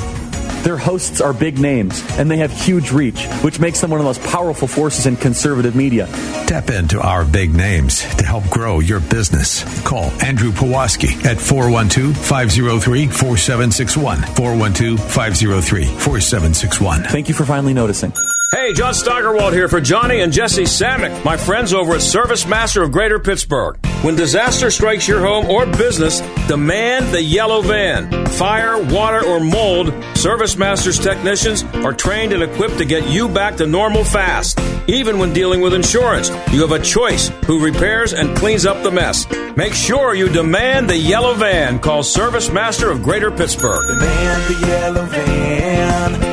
[0.63, 4.05] Their hosts are big names and they have huge reach, which makes them one of
[4.05, 6.07] the most powerful forces in conservative media.
[6.47, 9.63] Tap into our big names to help grow your business.
[9.83, 14.21] Call Andrew Pawaski at 412 503 4761.
[14.35, 17.03] 412 503 4761.
[17.03, 18.13] Thank you for finally noticing.
[18.53, 22.83] Hey, John Steigerwald here for Johnny and Jesse Samick, my friends over at Service Master
[22.83, 23.83] of Greater Pittsburgh.
[24.03, 28.27] When disaster strikes your home or business, demand the yellow van.
[28.27, 33.57] Fire, water, or mold, Service Master's technicians are trained and equipped to get you back
[33.57, 34.59] to normal fast.
[34.87, 38.91] Even when dealing with insurance, you have a choice who repairs and cleans up the
[38.91, 39.25] mess.
[39.55, 41.79] Make sure you demand the yellow van.
[41.79, 43.87] Call Service Master of Greater Pittsburgh.
[43.87, 46.32] Demand the yellow van.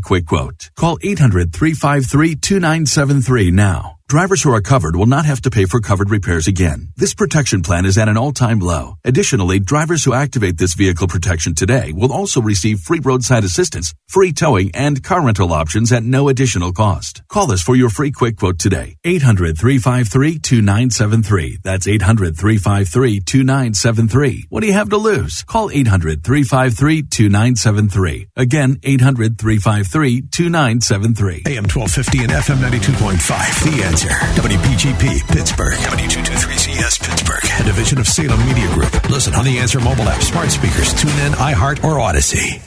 [0.00, 0.70] quick quote.
[0.76, 3.98] Call 800-353-2973 now.
[4.06, 6.90] Drivers who are covered will not have to pay for covered repairs again.
[6.94, 8.98] This protection plan is at an all-time low.
[9.02, 14.30] Additionally, drivers who activate this vehicle protection today will also receive free roadside assistance, free
[14.30, 17.22] towing, and car rental options at no additional cost.
[17.28, 18.96] Call us for your free quick quote today.
[19.06, 21.62] 800-353-2973.
[21.62, 24.40] That's 800-353-2973.
[24.50, 25.44] What do you have to lose?
[25.44, 28.26] Call 800-353-2973.
[28.36, 31.46] Again, 800-353-2973.
[31.48, 33.64] AM 1250 and FM 92.5.
[33.64, 34.08] The answer.
[34.08, 35.74] WPGP Pittsburgh.
[35.74, 37.44] W223CS Pittsburgh.
[37.60, 38.92] A division of Salem Media Group.
[39.08, 42.60] Listen on the Answer mobile app, smart speakers, tune in, iHeart, or Odyssey.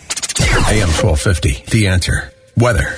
[0.70, 1.66] AM 1250.
[1.70, 2.32] The answer.
[2.56, 2.96] Weather.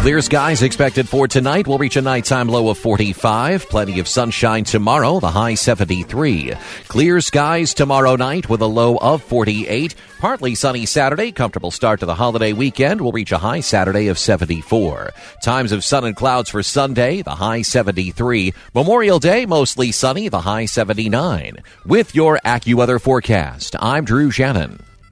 [0.00, 1.68] Clear skies expected for tonight.
[1.68, 3.68] We'll reach a nighttime low of 45.
[3.68, 6.54] Plenty of sunshine tomorrow, the high 73.
[6.88, 9.94] Clear skies tomorrow night with a low of 48.
[10.18, 11.32] Partly sunny Saturday.
[11.32, 13.02] Comfortable start to the holiday weekend.
[13.02, 15.10] We'll reach a high Saturday of 74.
[15.42, 18.54] Times of sun and clouds for Sunday, the high 73.
[18.74, 21.58] Memorial Day, mostly sunny, the high 79.
[21.84, 24.80] With your AccuWeather forecast, I'm Drew Shannon.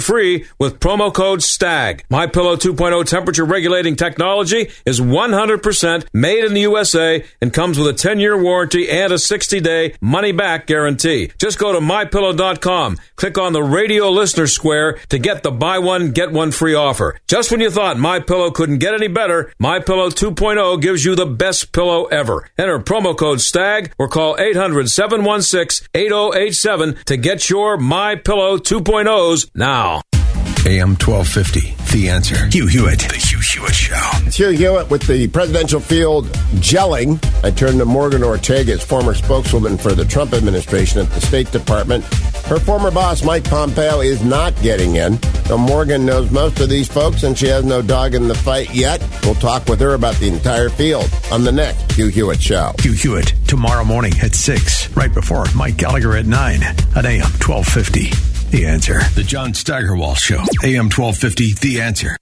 [0.00, 2.04] free with promo code STAG.
[2.10, 7.88] My Pillow 2.0 temperature regulating technology is 100% made in the USA and comes with
[7.88, 11.30] a 10-year warranty and a 60-day money-back guarantee.
[11.38, 16.12] Just go to mypillow.com, click on the radio listener square to get the buy one
[16.12, 17.18] get one free offer.
[17.26, 21.14] Just when you thought My Pillow couldn't get any better, My Pillow 2.0 gives you
[21.14, 22.48] the best pillow ever.
[22.58, 29.77] Enter promo code STAG or call 800-716-8087 to get your My Pillow 2.0s now.
[29.78, 31.76] AM 1250.
[31.96, 32.46] The answer.
[32.46, 32.98] Hugh Hewitt.
[32.98, 34.10] The Hugh Hewitt Show.
[34.26, 37.24] It's Hugh Hewitt with the presidential field gelling.
[37.44, 41.52] I turn to Morgan Ortagus, as former spokeswoman for the Trump administration at the State
[41.52, 42.04] Department.
[42.46, 45.20] Her former boss, Mike Pompeo, is not getting in.
[45.44, 48.74] Though Morgan knows most of these folks and she has no dog in the fight
[48.74, 49.00] yet.
[49.22, 52.72] We'll talk with her about the entire field on the next Hugh Hewitt Show.
[52.80, 53.32] Hugh Hewitt.
[53.46, 54.96] Tomorrow morning at 6.
[54.96, 56.62] Right before Mike Gallagher at 9.
[56.64, 58.27] At AM 1250.
[58.50, 59.00] The answer.
[59.14, 60.42] The John Steigerwald Show.
[60.64, 61.52] AM 1250.
[61.60, 62.16] The answer.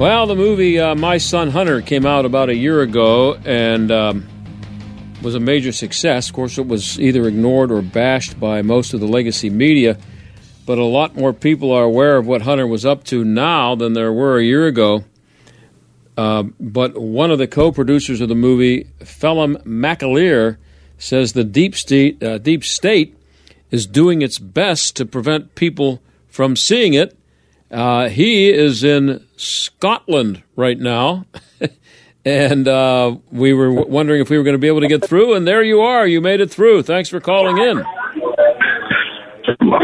[0.00, 4.26] Well, the movie uh, My Son Hunter came out about a year ago and um,
[5.22, 6.28] was a major success.
[6.28, 9.96] Of course, it was either ignored or bashed by most of the legacy media,
[10.66, 13.92] but a lot more people are aware of what Hunter was up to now than
[13.92, 15.04] there were a year ago.
[16.16, 20.56] Uh, but one of the co-producers of the movie, Phelim McAleer,
[20.98, 23.14] says the deep state, uh, deep state
[23.70, 27.16] is doing its best to prevent people from seeing it.
[27.70, 31.26] Uh, he is in Scotland right now,
[32.24, 35.04] and uh, we were w- wondering if we were going to be able to get
[35.04, 35.34] through.
[35.34, 36.06] And there you are.
[36.06, 36.84] You made it through.
[36.84, 37.84] Thanks for calling in.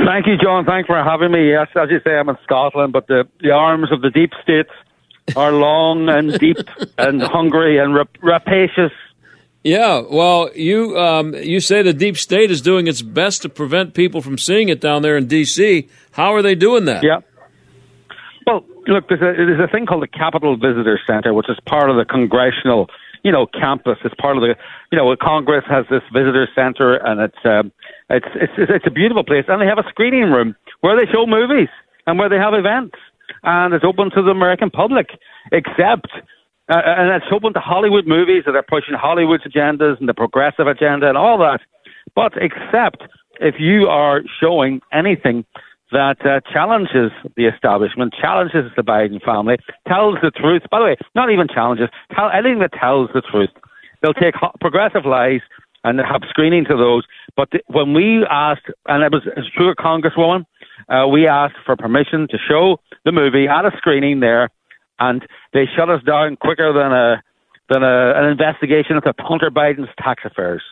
[0.06, 0.64] Thank you, John.
[0.64, 1.50] Thanks for having me.
[1.50, 4.66] Yes, as you say, I'm in Scotland, but the, the arms of the deep state
[5.36, 6.58] are long and deep
[6.98, 8.92] and hungry and rap- rapacious.
[9.64, 13.94] Yeah, well, you um, you say the deep state is doing its best to prevent
[13.94, 15.88] people from seeing it down there in D.C.
[16.10, 17.04] How are they doing that?
[17.04, 17.20] Yeah.
[18.44, 21.90] Well, look, there's a, there's a thing called the Capitol Visitor Center, which is part
[21.90, 22.88] of the congressional,
[23.22, 23.98] you know, campus.
[24.04, 24.56] It's part of the,
[24.90, 27.70] you know, Congress has this visitor center, and it's um,
[28.10, 31.24] it's it's it's a beautiful place, and they have a screening room where they show
[31.24, 31.68] movies
[32.06, 32.96] and where they have events,
[33.42, 35.10] and it's open to the American public,
[35.50, 36.08] except.
[36.68, 40.68] Uh, and it's open to Hollywood movies that are pushing Hollywood's agendas and the progressive
[40.68, 41.60] agenda and all that.
[42.14, 43.02] But except
[43.40, 45.44] if you are showing anything
[45.90, 50.62] that uh, challenges the establishment, challenges the Biden family, tells the truth.
[50.70, 53.50] By the way, not even challenges, tell anything that tells the truth.
[54.00, 55.40] They'll take progressive lies
[55.84, 57.04] and have screening to those.
[57.36, 60.44] But when we asked, and it was it's true, a Congresswoman,
[60.88, 64.50] uh, we asked for permission to show the movie at a screening there,
[64.98, 67.22] and they shut us down quicker than a
[67.68, 70.62] than a, an investigation into Hunter Biden's tax affairs.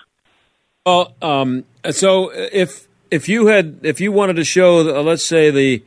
[0.85, 5.51] Well, um, so if if you had if you wanted to show, uh, let's say
[5.51, 5.83] the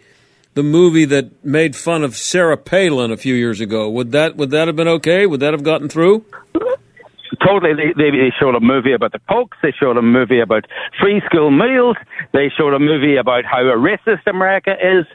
[0.54, 4.52] the movie that made fun of Sarah Palin a few years ago, would that would
[4.52, 5.26] that have been okay?
[5.26, 6.26] Would that have gotten through?
[7.46, 7.74] Totally.
[7.96, 9.58] They, they, showed a movie about the Pokes.
[9.62, 10.66] They showed a movie about
[11.00, 11.98] free school meals.
[12.32, 15.06] They showed a movie about how racist America is.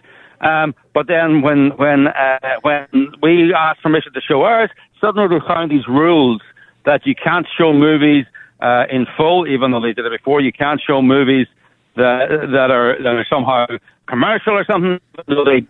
[0.40, 2.86] Um, but then when when uh, when
[3.22, 6.40] we asked permission to show ours, suddenly they found these rules
[6.84, 8.24] that you can't show movies
[8.60, 10.40] uh, in full, even though they did it before.
[10.40, 11.46] You can't show movies
[11.96, 13.66] that that are that are somehow
[14.06, 15.00] commercial or something.
[15.28, 15.66] So they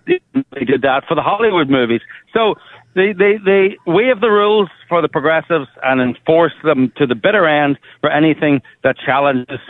[0.53, 2.01] they did that for the Hollywood movies.
[2.35, 2.55] So
[2.99, 7.47] they they they waive the rules for the progressives and enforce them to the bitter
[7.47, 9.61] end for anything that challenges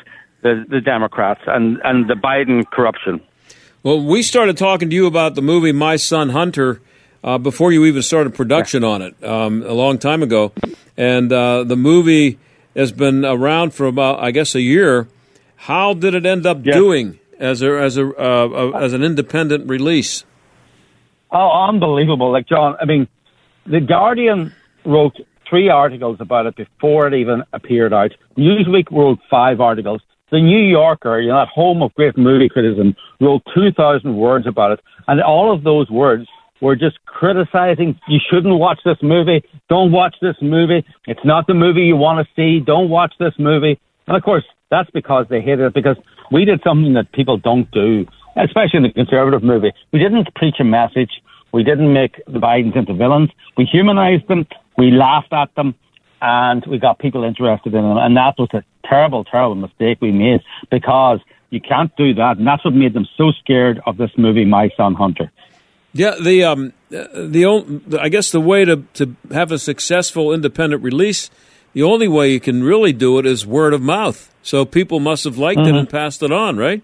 [0.42, 3.20] the, the Democrats and and the Biden corruption.
[3.82, 6.80] Well, we started talking to you about the movie My Son Hunter
[7.22, 10.52] uh, before you even started production on it um, a long time ago,
[10.96, 12.38] and uh, the movie
[12.74, 15.06] has been around for about I guess a year.
[15.56, 19.68] How did it end up doing as a as a uh, uh, as an independent
[19.68, 20.24] release?
[21.30, 22.32] Oh, unbelievable!
[22.32, 23.06] Like John, I mean,
[23.70, 24.52] the Guardian
[24.84, 25.16] wrote
[25.48, 28.12] three articles about it before it even appeared out.
[28.36, 30.02] Newsweek wrote five articles.
[30.30, 34.72] The New Yorker, you know, that home of great movie criticism, wrote 2,000 words about
[34.72, 34.80] it.
[35.06, 36.26] And all of those words
[36.60, 39.42] were just criticizing, you shouldn't watch this movie.
[39.68, 40.84] Don't watch this movie.
[41.06, 42.62] It's not the movie you want to see.
[42.64, 43.80] Don't watch this movie.
[44.06, 45.96] And of course, that's because they hated it because
[46.30, 48.06] we did something that people don't do,
[48.36, 49.72] especially in the conservative movie.
[49.92, 51.10] We didn't preach a message.
[51.52, 53.30] We didn't make the Bidens into villains.
[53.56, 54.46] We humanized them.
[54.76, 55.74] We laughed at them
[56.20, 57.96] and we got people interested in them.
[57.96, 60.40] And that was a terrible, terrible mistake we made
[60.70, 61.20] because
[61.50, 62.36] you can't do that.
[62.38, 65.30] And that's what made them so scared of this movie, My Son Hunter.
[65.94, 70.82] Yeah, the um, the only, I guess the way to to have a successful independent
[70.82, 71.30] release,
[71.72, 74.32] the only way you can really do it is word of mouth.
[74.42, 75.68] So people must have liked Mhm.
[75.68, 76.82] it and passed it on, right?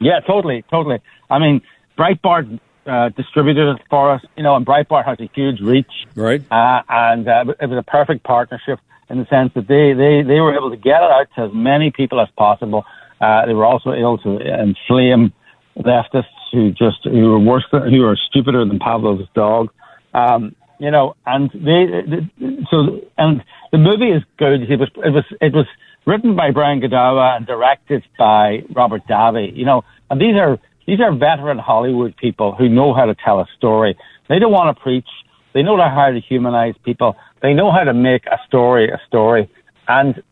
[0.00, 0.98] Yeah, totally, totally.
[1.30, 1.62] I mean,
[1.96, 5.90] Breitbart uh, distributed it for us, you know, and Breitbart has a huge reach.
[6.14, 6.42] Right.
[6.50, 8.80] Uh, and uh, it was a perfect partnership
[9.10, 11.50] in the sense that they, they, they were able to get it out to as
[11.54, 12.84] many people as possible.
[13.20, 15.32] Uh, they were also able to inflame
[15.76, 19.70] leftists who just who were worse than, who are stupider than Pavlov's dog.
[20.14, 24.62] Um, you know, and they, they so and the movie is good.
[24.62, 25.66] It was it was it was
[26.06, 29.54] written by Brian Godawa and directed by Robert Davi.
[29.56, 30.58] You know, and these are
[30.88, 33.94] these are veteran Hollywood people who know how to tell a story.
[34.30, 35.06] They don't want to preach.
[35.52, 37.14] They know how to humanize people.
[37.42, 39.50] They know how to make a story a story.
[39.86, 40.22] And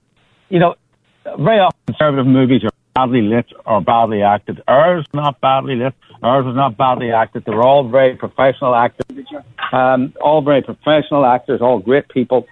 [0.49, 0.75] you know,
[1.39, 4.63] very often conservative movies are badly lit or badly acted.
[4.67, 5.93] Ours not badly lit.
[6.23, 7.45] Ours was not badly acted.
[7.45, 9.27] They were all very professional actors.
[9.73, 12.47] Um, all very professional actors, all great people.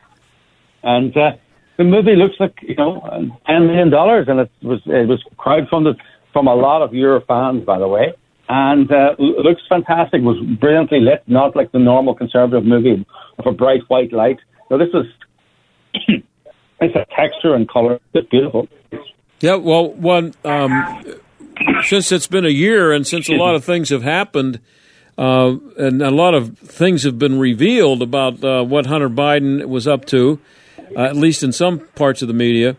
[0.83, 1.37] And uh,
[1.79, 3.01] the movie looks like you know
[3.47, 5.97] ten million dollars, and it was it was crowdfunded
[6.35, 8.13] from a lot of your fans, by the way.
[8.51, 10.21] And uh, looks fantastic.
[10.21, 13.07] Was brilliantly lit, not like the normal conservative movie
[13.39, 14.39] of a bright white light.
[14.69, 15.07] So this was
[15.95, 18.01] it's a texture and color.
[18.13, 18.69] It's beautiful.
[19.41, 21.17] Yeah, well, one um,
[21.85, 24.61] since it's been a year and since a lot of things have happened,
[25.17, 29.87] uh, and a lot of things have been revealed about uh, what Hunter Biden was
[29.87, 30.39] up to,
[30.97, 32.77] uh, at least in some parts of the media.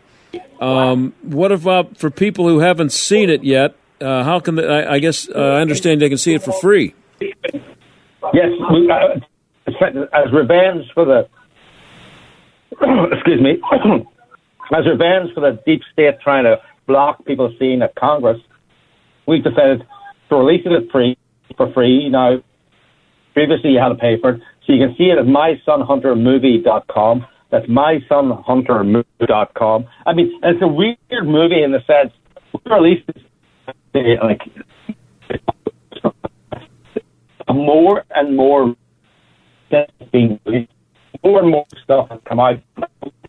[0.60, 3.76] Um, what about for people who haven't seen it yet?
[4.00, 6.52] Uh, how can they, I, I guess uh, I understand they can see it for
[6.52, 6.94] free.
[7.20, 7.34] Yes,
[8.30, 9.20] uh,
[10.12, 11.28] as revenge for the
[13.12, 13.58] excuse me,
[14.76, 18.38] as revenge for the deep state trying to block people seeing at Congress,
[19.26, 19.82] we've decided
[20.28, 21.16] to release it at free
[21.56, 22.08] for free.
[22.08, 22.42] Now,
[23.32, 27.26] previously you had to pay for it, so you can see it at mysonhuntermovie.com.
[27.50, 29.86] That's mysonhuntermovie.com.
[30.06, 32.12] I mean, it's a weird movie in the sense
[32.52, 33.08] we released
[33.94, 34.42] it like
[37.48, 38.76] more and more
[39.68, 40.38] stuff being
[41.24, 42.60] more and more stuff has come out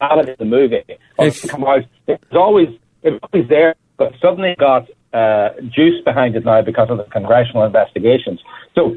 [0.02, 0.84] out of the movie.
[1.20, 1.84] It's come out.
[2.08, 2.68] It's always
[3.04, 7.06] it was always there, but suddenly got uh, juice behind it now because of the
[7.06, 8.40] congressional investigations.
[8.76, 8.96] So,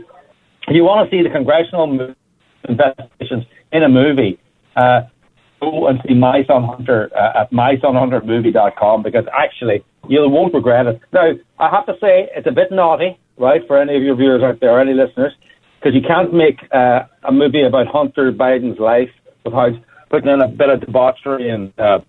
[0.69, 2.15] if you want to see the congressional
[2.69, 4.39] investigations in a movie,
[4.77, 5.03] uh,
[5.61, 11.01] go and see My Son Hunter uh, at mysonhuntermovie.com because actually you won't regret it.
[11.13, 14.43] Now, I have to say it's a bit naughty, right, for any of your viewers
[14.43, 15.33] out there, or any listeners,
[15.79, 19.11] because you can't make uh, a movie about Hunter Biden's life
[19.45, 19.73] without
[20.11, 22.01] putting in a bit of debauchery and uh,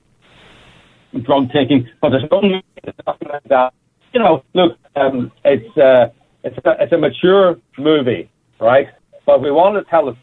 [1.24, 1.88] drug taking.
[2.02, 2.64] But there's no movie
[3.08, 3.74] like that.
[4.14, 6.08] You know, look, um, it's uh,
[6.44, 8.88] it's a, it's a mature movie, right?
[9.26, 10.16] But we want to tell it.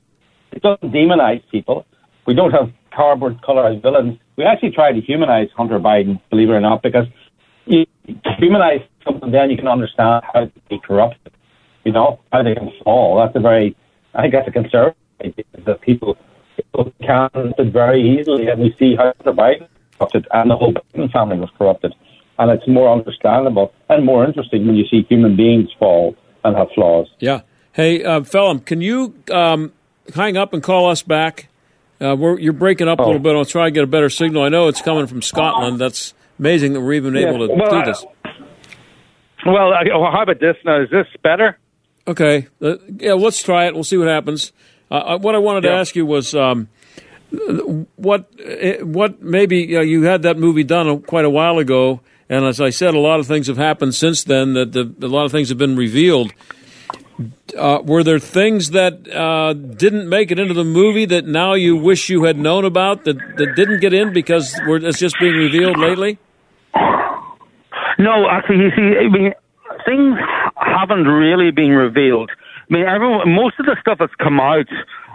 [0.53, 1.87] it doesn't demonize people.
[2.29, 4.19] We don't have cardboard colorized villains.
[4.37, 7.07] We actually try to humanize Hunter Biden, believe it or not, because
[7.65, 7.87] you
[8.39, 11.33] humanize something, then you can understand how to be corrupted.
[11.85, 13.17] You know how they can fall.
[13.17, 13.75] That's a very,
[14.13, 14.93] I think that's a concern
[15.65, 16.19] that people,
[16.57, 20.75] people can it very easily, and we see how Hunter Biden corrupted, and the whole
[20.75, 21.95] Biden family was corrupted,
[22.39, 26.15] and it's more understandable and more interesting when you see human beings fall
[26.45, 27.09] and have flaws.
[27.21, 27.41] Yeah.
[27.73, 28.21] Hey, uh,
[28.67, 29.73] can you um,
[30.15, 31.48] hang up and call us back?
[32.01, 33.35] Uh, we're, you're breaking up a little bit.
[33.35, 34.43] I'll try to get a better signal.
[34.43, 35.79] I know it's coming from Scotland.
[35.81, 38.05] That's amazing that we're even Yeah, able to well, do I- this.
[39.47, 40.83] Well, I- well, how about this now?
[40.83, 41.59] Is this better?
[42.07, 42.47] Okay.
[42.63, 43.75] Uh, yeah, let's try it.
[43.75, 44.53] We'll see what happens.
[44.91, 46.69] Uh, uh, what I wanted to ask you was um,
[47.97, 52.01] what eh, what maybe you, know, you had that movie done quite a while ago,
[52.29, 54.55] and as I said, a lot of things have happened since then.
[54.55, 56.33] That the, a lot of things have been revealed.
[57.57, 61.77] Uh, were there things that uh, didn't make it into the movie that now you
[61.77, 65.79] wish you had known about that, that didn't get in because it's just being revealed
[65.79, 66.19] lately?
[67.99, 69.33] No, actually, you see, I mean,
[69.85, 70.17] things
[70.55, 72.31] haven't really been revealed.
[72.71, 74.69] I mean, everyone, most of the stuff that's come out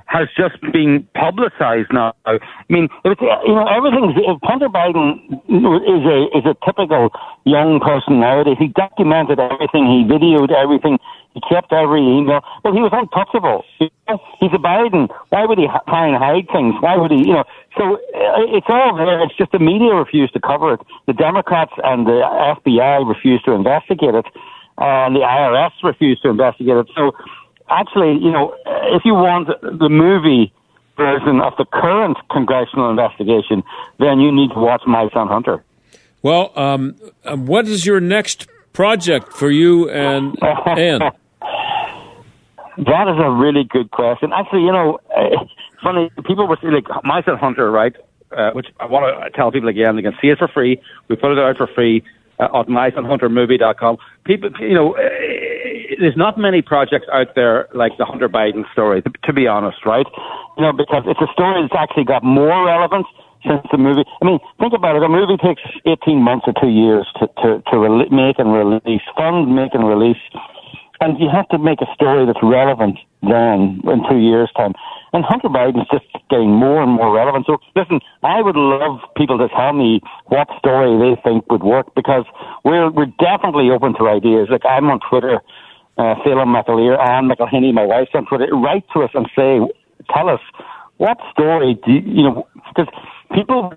[0.08, 2.14] has just been publicized now.
[2.26, 2.38] I
[2.70, 3.16] mean, you
[3.56, 4.14] know, everything.
[4.44, 7.10] Hunter Biden is a is a typical
[7.46, 8.56] young personality.
[8.60, 9.88] He documented everything.
[9.88, 11.00] He videoed everything.
[11.34, 12.42] He kept every email.
[12.64, 13.66] Well, he was untouchable.
[13.80, 15.10] He's a Biden.
[15.30, 16.76] Why would he try and hide things?
[16.80, 17.44] Why would he, you know?
[17.76, 19.24] So uh, it's all there.
[19.24, 20.82] It's just the media refused to cover it.
[21.08, 24.26] The Democrats and the FBI refused to investigate it.
[24.78, 26.88] And the IRS refused to investigate it.
[26.96, 27.14] So
[27.70, 28.56] actually, you know,
[28.94, 30.54] if you want the movie
[30.98, 33.64] version of the current congressional investigation,
[33.98, 35.64] then you need to watch My Son Hunter.
[36.22, 41.12] Well, um, um what is your next project for you and Ann?
[42.78, 44.32] That is a really good question.
[44.34, 45.46] Actually, you know, uh,
[45.84, 47.96] funny, people were saying, like, My Son Hunter, right?
[48.36, 50.82] Uh, which I want to tell people again, they can see it for free.
[51.08, 52.04] We put it out for free
[52.40, 53.98] uh, on mysonhuntermovie.com.
[54.26, 55.02] People, you know, uh,
[56.00, 59.86] there's not many projects out there like the Hunter Biden story, to, to be honest,
[59.86, 60.08] right?
[60.58, 63.06] You know, because it's a story that's actually got more relevance
[63.46, 64.04] since the movie.
[64.22, 65.04] I mean, think about it.
[65.04, 69.04] A movie takes 18 months or two years to, to, to re- make and release,
[69.16, 70.22] fund, make and release.
[71.02, 74.74] And you have to make a story that's relevant then in two years' time.
[75.12, 77.46] And Hunter Biden's just getting more and more relevant.
[77.46, 81.94] So listen, I would love people to tell me what story they think would work
[81.96, 82.26] because
[82.64, 84.48] we're we're definitely open to ideas.
[84.50, 85.42] Like I'm on Twitter,
[85.98, 88.48] uh, Phelim McAleer, Ann McElhinney, my wife's on Twitter.
[88.56, 89.60] Write to us and say,
[90.14, 90.42] tell us
[90.98, 92.92] what story do you, you know because
[93.34, 93.74] people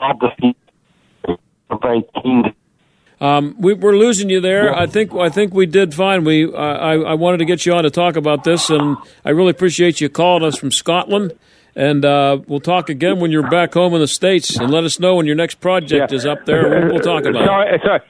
[0.00, 1.36] have the
[1.82, 2.54] very keen to
[3.20, 4.74] um, we, are losing you there.
[4.74, 6.24] I think I think we did fine.
[6.24, 9.30] We uh, I, I wanted to get you on to talk about this, and I
[9.30, 11.32] really appreciate you calling us from Scotland.
[11.74, 14.98] And uh, we'll talk again when you're back home in the states, and let us
[14.98, 16.16] know when your next project yeah.
[16.16, 16.68] is up there.
[16.68, 17.80] We'll, we'll talk about sorry, it.
[17.84, 18.00] Sorry.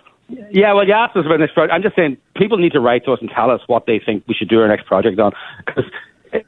[0.51, 1.73] Yeah, well, you asked us about this project.
[1.73, 4.25] I'm just saying people need to write to us and tell us what they think
[4.27, 5.33] we should do our next project on.
[5.65, 5.85] Because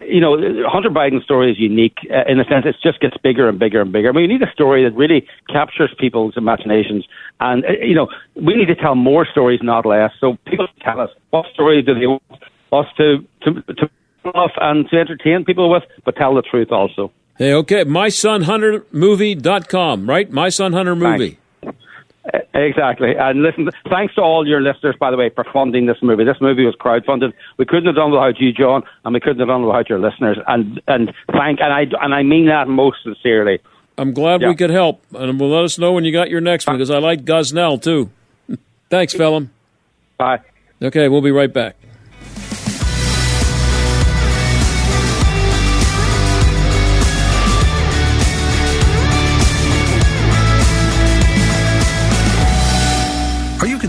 [0.01, 0.37] you know,
[0.69, 3.81] Hunter Biden's story is unique uh, in the sense it just gets bigger and bigger
[3.81, 4.09] and bigger.
[4.09, 7.07] I mean, we need a story that really captures people's imaginations,
[7.41, 10.13] and uh, you know, we need to tell more stories, not less.
[10.21, 12.23] So people tell us what story do they want
[12.73, 13.91] us to to to
[14.35, 17.11] off and to entertain people with, but tell the truth also.
[17.39, 20.31] Hey, okay, mysonhuntermovie.com, right?
[20.31, 21.37] My Son Hunter Thanks.
[22.55, 23.15] Exactly.
[23.17, 26.25] And listen, thanks to all your listeners, by the way, for funding this movie.
[26.25, 27.33] This movie was crowdfunded.
[27.57, 30.39] We couldn't have done without you, John, and we couldn't have done without your listeners.
[30.47, 33.61] And and thank and I and I mean that most sincerely.
[33.97, 34.49] I'm glad yeah.
[34.49, 36.91] we could help, and we'll let us know when you got your next one because
[36.91, 38.11] I like Gosnell too.
[38.91, 39.51] Thanks, Phelim.
[40.19, 40.41] Bye.
[40.81, 41.77] Okay, we'll be right back.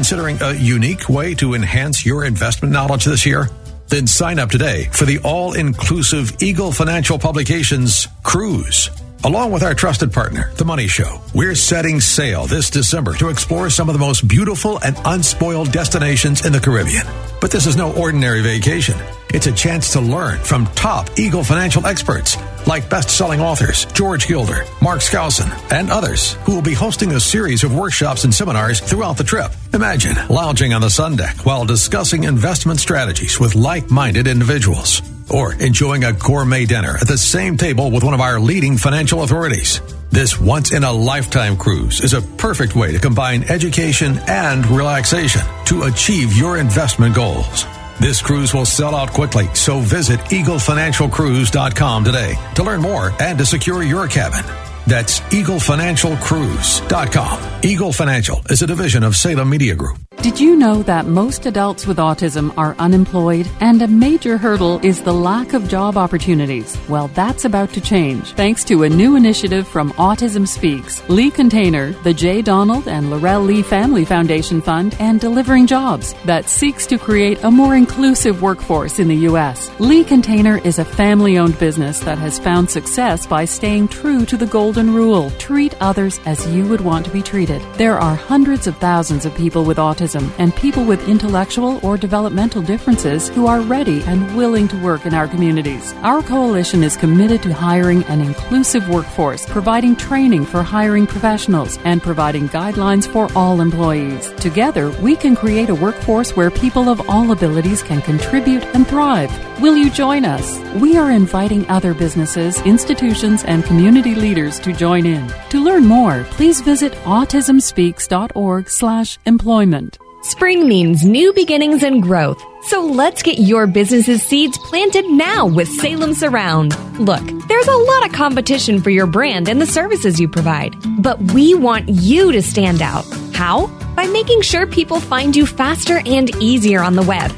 [0.09, 3.47] Considering a unique way to enhance your investment knowledge this year?
[3.89, 8.89] Then sign up today for the all inclusive Eagle Financial Publications Cruise.
[9.25, 13.69] Along with our trusted partner, The Money Show, we're setting sail this December to explore
[13.69, 17.05] some of the most beautiful and unspoiled destinations in the Caribbean.
[17.41, 18.97] But this is no ordinary vacation.
[19.33, 24.63] It's a chance to learn from top Eagle financial experts like best-selling authors George Gilder,
[24.81, 29.17] Mark Skousen, and others who will be hosting a series of workshops and seminars throughout
[29.17, 29.51] the trip.
[29.73, 35.01] Imagine lounging on the sun deck while discussing investment strategies with like-minded individuals
[35.31, 39.23] or enjoying a gourmet dinner at the same table with one of our leading financial
[39.23, 39.81] authorities.
[40.11, 45.41] This once in a lifetime cruise is a perfect way to combine education and relaxation
[45.65, 47.65] to achieve your investment goals.
[47.99, 53.45] This cruise will sell out quickly, so visit eaglefinancialcruise.com today to learn more and to
[53.45, 54.43] secure your cabin.
[54.87, 57.63] That's eaglefinancialcruise.com.
[57.63, 60.08] Eagle Financial is a division of Salem Media Group.
[60.21, 65.01] Did you know that most adults with autism are unemployed and a major hurdle is
[65.01, 66.77] the lack of job opportunities?
[66.89, 71.93] Well, that's about to change thanks to a new initiative from Autism Speaks, Lee Container,
[72.03, 72.41] the J.
[72.41, 77.49] Donald and Laurel Lee Family Foundation Fund, and Delivering Jobs that seeks to create a
[77.49, 79.71] more inclusive workforce in the U.S.
[79.79, 84.35] Lee Container is a family owned business that has found success by staying true to
[84.35, 87.61] the golden rule treat others as you would want to be treated.
[87.75, 91.97] There are hundreds of thousands of people with autism autism and people with intellectual or
[91.97, 95.93] developmental differences who are ready and willing to work in our communities.
[96.03, 102.01] Our coalition is committed to hiring an inclusive workforce, providing training for hiring professionals, and
[102.01, 104.31] providing guidelines for all employees.
[104.39, 109.31] Together, we can create a workforce where people of all abilities can contribute and thrive.
[109.61, 110.59] Will you join us?
[110.75, 115.31] We are inviting other businesses, institutions, and community leaders to join in.
[115.49, 119.98] To learn more, please visit autismspeaks.org/employment.
[120.21, 122.43] Spring means new beginnings and growth.
[122.63, 126.77] So let's get your business's seeds planted now with Salem Surround.
[126.99, 131.21] Look, there's a lot of competition for your brand and the services you provide, but
[131.33, 133.05] we want you to stand out.
[133.33, 133.67] How?
[133.95, 137.31] By making sure people find you faster and easier on the web.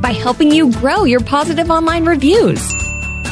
[0.00, 2.66] By helping you grow your positive online reviews.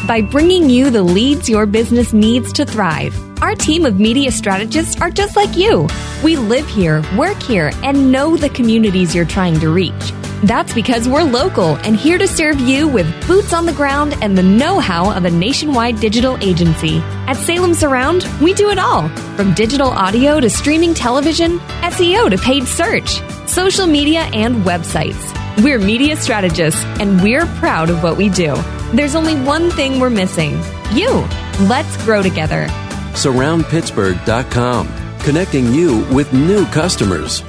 [0.06, 3.14] By bringing you the leads your business needs to thrive.
[3.46, 5.86] Our team of media strategists are just like you.
[6.24, 10.12] We live here, work here, and know the communities you're trying to reach.
[10.42, 14.36] That's because we're local and here to serve you with boots on the ground and
[14.36, 16.98] the know how of a nationwide digital agency.
[17.28, 22.38] At Salem Surround, we do it all from digital audio to streaming television, SEO to
[22.38, 25.22] paid search, social media, and websites.
[25.62, 28.56] We're media strategists and we're proud of what we do.
[28.92, 31.24] There's only one thing we're missing you.
[31.68, 32.68] Let's grow together.
[33.16, 34.88] SurroundPittsburgh.com,
[35.20, 37.42] connecting you with new customers.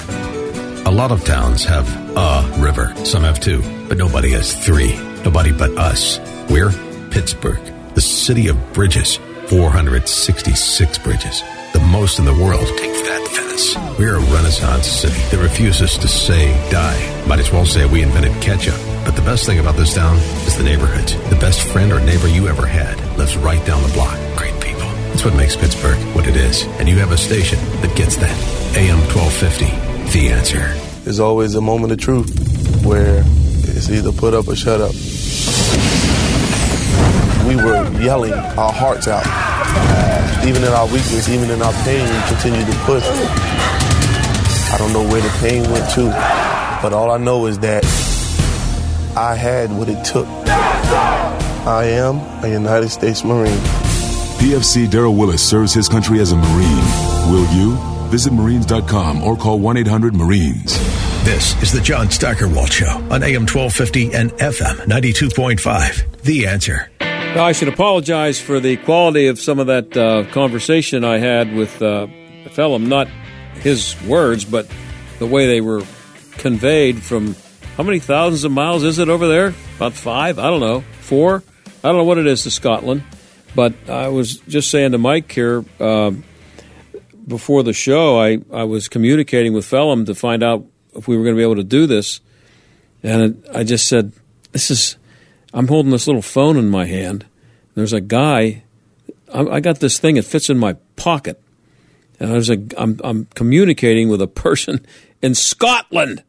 [0.86, 2.96] A lot of towns have a river.
[3.04, 4.96] Some have two, but nobody has three.
[5.26, 6.20] Nobody but us.
[6.50, 6.72] We're
[7.12, 7.60] Pittsburgh,
[7.96, 9.20] the city of bridges.
[9.48, 11.44] 466 bridges.
[11.74, 12.66] The most in the world.
[12.78, 13.76] Take that, Venice.
[14.00, 17.26] We're a renaissance city that refuses to say die.
[17.28, 18.80] Might as well say we invented ketchup.
[19.04, 20.16] But the best thing about this town
[20.48, 21.16] is the neighborhoods.
[21.30, 24.18] The best friend or neighbor you ever had lives right down the block.
[25.28, 26.64] What makes Pittsburgh what it is.
[26.80, 28.32] And you have a station that gets that.
[28.78, 30.18] AM 1250.
[30.18, 30.74] The answer.
[31.04, 32.32] There's always a moment of truth
[32.86, 34.94] where it's either put up or shut up.
[37.46, 39.28] We were yelling our hearts out.
[40.48, 43.04] Even in our weakness, even in our pain, we continued to push.
[44.72, 46.06] I don't know where the pain went to,
[46.82, 47.84] but all I know is that
[49.18, 50.26] I had what it took.
[51.68, 52.16] I am
[52.46, 53.87] a United States Marine.
[54.38, 57.32] PFC Daryl Willis serves his country as a Marine.
[57.32, 57.76] Will you?
[58.10, 60.78] Visit Marines.com or call 1 800 Marines.
[61.26, 66.22] This is the John Steigerwald Show on AM 1250 and FM 92.5.
[66.22, 66.90] The answer.
[67.02, 71.54] Now, I should apologize for the quality of some of that uh, conversation I had
[71.54, 72.08] with uh,
[72.46, 72.88] Phelim.
[72.88, 73.08] Not
[73.56, 74.70] his words, but
[75.18, 75.82] the way they were
[76.34, 77.36] conveyed from
[77.76, 79.54] how many thousands of miles is it over there?
[79.78, 80.38] About five?
[80.38, 80.82] I don't know.
[81.00, 81.44] Four?
[81.84, 83.04] I don't know what it is to Scotland.
[83.58, 85.66] But I was just saying to Mike here.
[85.80, 86.12] Uh,
[87.28, 91.24] before the show, I, I was communicating with Phelim to find out if we were
[91.24, 92.22] going to be able to do this.
[93.02, 94.12] And I just said,
[94.52, 94.98] This is,
[95.56, 97.26] I'm holding this little phone in my hand.
[97.74, 98.62] There's a guy,
[99.34, 101.42] I, I got this thing, it fits in my pocket.
[102.20, 104.86] And there's a, I'm, I'm communicating with a person
[105.24, 106.22] in Scotland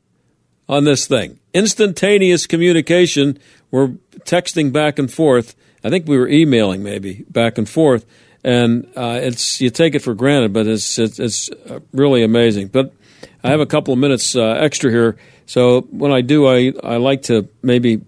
[0.67, 1.41] on this thing.
[1.53, 3.39] Instantaneous communication.
[3.71, 3.89] We're
[4.21, 5.55] texting back and forth.
[5.83, 8.05] I think we were emailing maybe back and forth
[8.45, 11.51] and uh, it's you take it for granted, but it's it's, it's
[11.93, 12.69] really amazing.
[12.69, 12.93] But
[13.43, 15.17] I have a couple of minutes uh, extra here,
[15.47, 18.03] so when I do, I I like to maybe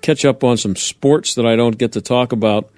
[0.00, 2.70] catch up on some sports that I don't get to talk about.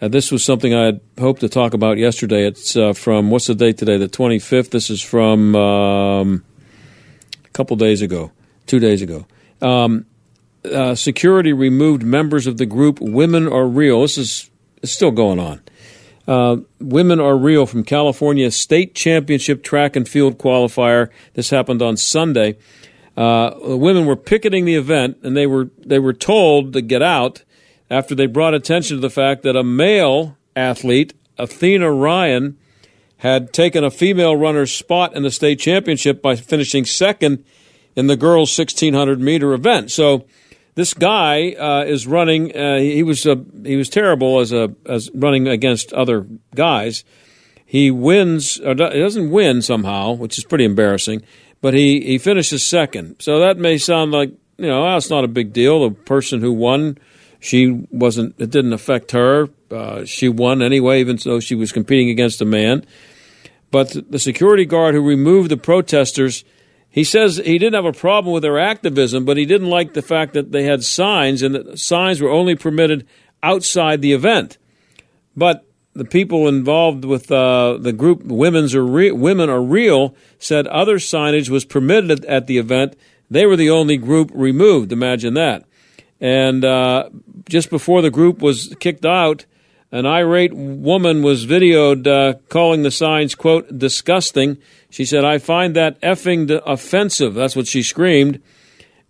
[0.00, 2.46] Uh, this was something I had hoped to talk about yesterday.
[2.46, 3.96] It's uh, from what's the date today?
[3.96, 4.70] The twenty fifth.
[4.70, 6.44] This is from um,
[7.44, 8.32] a couple days ago,
[8.66, 9.26] two days ago.
[9.60, 10.06] Um,
[10.64, 14.02] uh, security removed members of the group Women Are Real.
[14.02, 14.50] This is
[14.84, 15.60] still going on.
[16.26, 21.08] Uh, women are real from California state championship track and field qualifier.
[21.32, 22.58] This happened on Sunday.
[23.16, 27.44] Uh, women were picketing the event, and they were they were told to get out
[27.90, 32.58] after they brought attention to the fact that a male athlete, Athena Ryan,
[33.18, 37.42] had taken a female runner's spot in the state championship by finishing second
[37.96, 39.90] in the girls' 1600 meter event.
[39.90, 40.26] So
[40.78, 42.56] this guy uh, is running.
[42.56, 46.24] Uh, he was uh, he was terrible as a as running against other
[46.54, 47.02] guys.
[47.66, 48.60] He wins.
[48.60, 51.22] Or he doesn't win somehow, which is pretty embarrassing.
[51.60, 53.16] But he he finishes second.
[53.18, 55.88] So that may sound like you know, it's not a big deal.
[55.88, 56.96] The person who won,
[57.40, 58.36] she wasn't.
[58.38, 59.48] It didn't affect her.
[59.72, 62.86] Uh, she won anyway, even though she was competing against a man.
[63.72, 66.44] But the security guard who removed the protesters
[66.90, 70.02] he says he didn't have a problem with their activism, but he didn't like the
[70.02, 73.06] fact that they had signs and that signs were only permitted
[73.42, 74.58] outside the event.
[75.36, 75.64] But
[75.94, 80.96] the people involved with uh, the group Women's are Re- Women Are Real said other
[80.96, 82.96] signage was permitted at the event.
[83.30, 84.92] They were the only group removed.
[84.92, 85.64] Imagine that.
[86.20, 87.10] And uh,
[87.48, 89.44] just before the group was kicked out,
[89.90, 94.58] an irate woman was videoed uh, calling the signs, quote, disgusting
[94.90, 97.34] she said, I find that effing offensive.
[97.34, 98.40] That's what she screamed.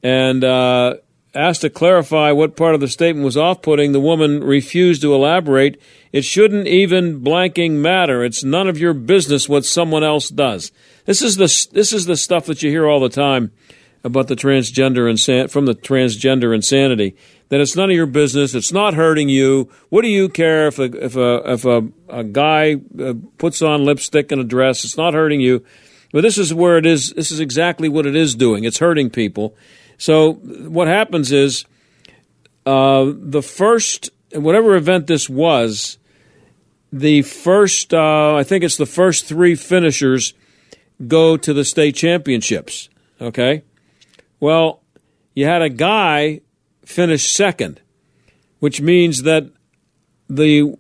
[0.02, 0.96] And uh,
[1.34, 3.92] asked to clarify what part of the statement was off putting.
[3.92, 5.80] The woman refused to elaborate.
[6.12, 8.24] It shouldn't even blanking matter.
[8.24, 10.72] It's none of your business what someone else does.
[11.04, 13.52] This is the, this is the stuff that you hear all the time
[14.02, 17.16] about the transgender insan- from the transgender insanity
[17.48, 18.54] that it's none of your business.
[18.54, 19.70] It's not hurting you.
[19.88, 23.84] What do you care if a if a if a, a guy uh, puts on
[23.84, 24.84] lipstick and a dress?
[24.84, 25.64] It's not hurting you.
[26.12, 27.12] But this is where it is.
[27.12, 28.64] This is exactly what it is doing.
[28.64, 29.54] It's hurting people.
[29.98, 31.64] So what happens is
[32.64, 35.98] uh, the first, whatever event this was,
[36.92, 40.34] the first, uh, I think it's the first three finishers
[41.06, 42.88] go to the state championships.
[43.20, 43.64] Okay?
[44.40, 44.82] Well,
[45.34, 46.40] you had a guy
[46.88, 47.82] finish second,
[48.60, 49.44] which means that
[50.26, 50.74] the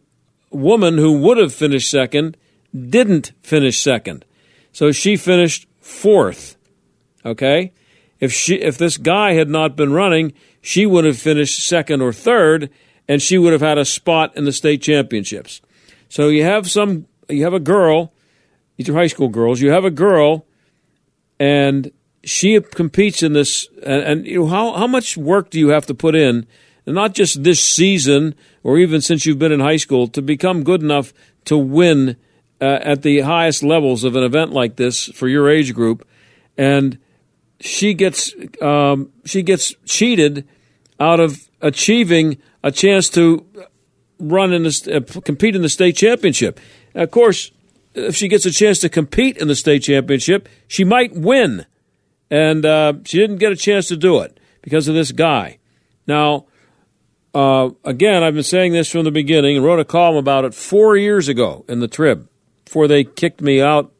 [0.50, 2.34] woman who would have finished second
[2.74, 4.24] didn't finish second.
[4.72, 6.56] So she finished fourth.
[7.26, 7.72] Okay?
[8.20, 10.32] If she if this guy had not been running,
[10.62, 12.70] she would have finished second or third
[13.06, 15.60] and she would have had a spot in the state championships.
[16.08, 18.14] So you have some you have a girl,
[18.76, 20.46] these are high school girls, you have a girl
[21.38, 21.92] and
[22.28, 25.86] she competes in this and, and you know, how how much work do you have
[25.86, 26.46] to put in
[26.86, 30.62] and not just this season or even since you've been in high school to become
[30.62, 31.12] good enough
[31.44, 32.16] to win
[32.60, 36.06] uh, at the highest levels of an event like this for your age group
[36.56, 36.98] and
[37.60, 40.46] she gets um, she gets cheated
[41.00, 43.46] out of achieving a chance to
[44.18, 46.60] run in the, uh, compete in the state championship.
[46.94, 47.50] Of course,
[47.94, 51.66] if she gets a chance to compete in the state championship, she might win,
[52.30, 55.58] and uh, she didn't get a chance to do it because of this guy.
[56.06, 56.46] Now,
[57.34, 60.54] uh, again, I've been saying this from the beginning and wrote a column about it
[60.54, 62.28] four years ago in the Trib
[62.64, 63.92] before they kicked me out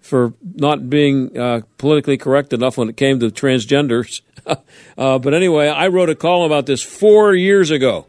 [0.00, 4.20] for not being uh, politically correct enough when it came to transgenders.
[4.98, 8.06] uh, but anyway, I wrote a column about this four years ago.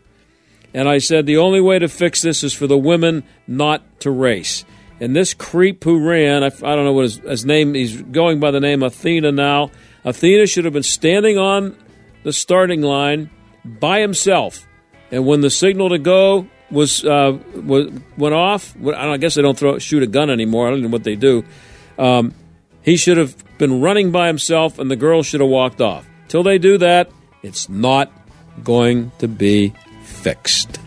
[0.73, 4.11] And I said the only way to fix this is for the women not to
[4.11, 4.63] race.
[4.99, 8.39] And this creep who ran, I, I don't know what his, his name, he's going
[8.39, 9.71] by the name Athena now.
[10.03, 11.77] Athena should have been standing on
[12.23, 13.29] the starting line
[13.63, 14.67] by himself.
[15.11, 19.57] And when the signal to go was, uh, was went off, I guess they don't
[19.57, 20.67] throw, shoot a gun anymore.
[20.67, 21.43] I don't know what they do.
[21.97, 22.33] Um,
[22.81, 26.07] he should have been running by himself, and the girl should have walked off.
[26.27, 27.11] Till they do that,
[27.43, 28.11] it's not
[28.63, 29.73] going to be
[30.03, 30.79] fixed.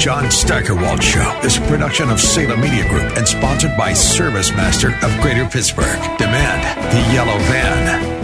[0.00, 4.94] John Steigerwald Show is a production of Salem Media Group and sponsored by Service Master
[5.02, 6.00] of Greater Pittsburgh.
[6.16, 8.19] Demand the yellow van.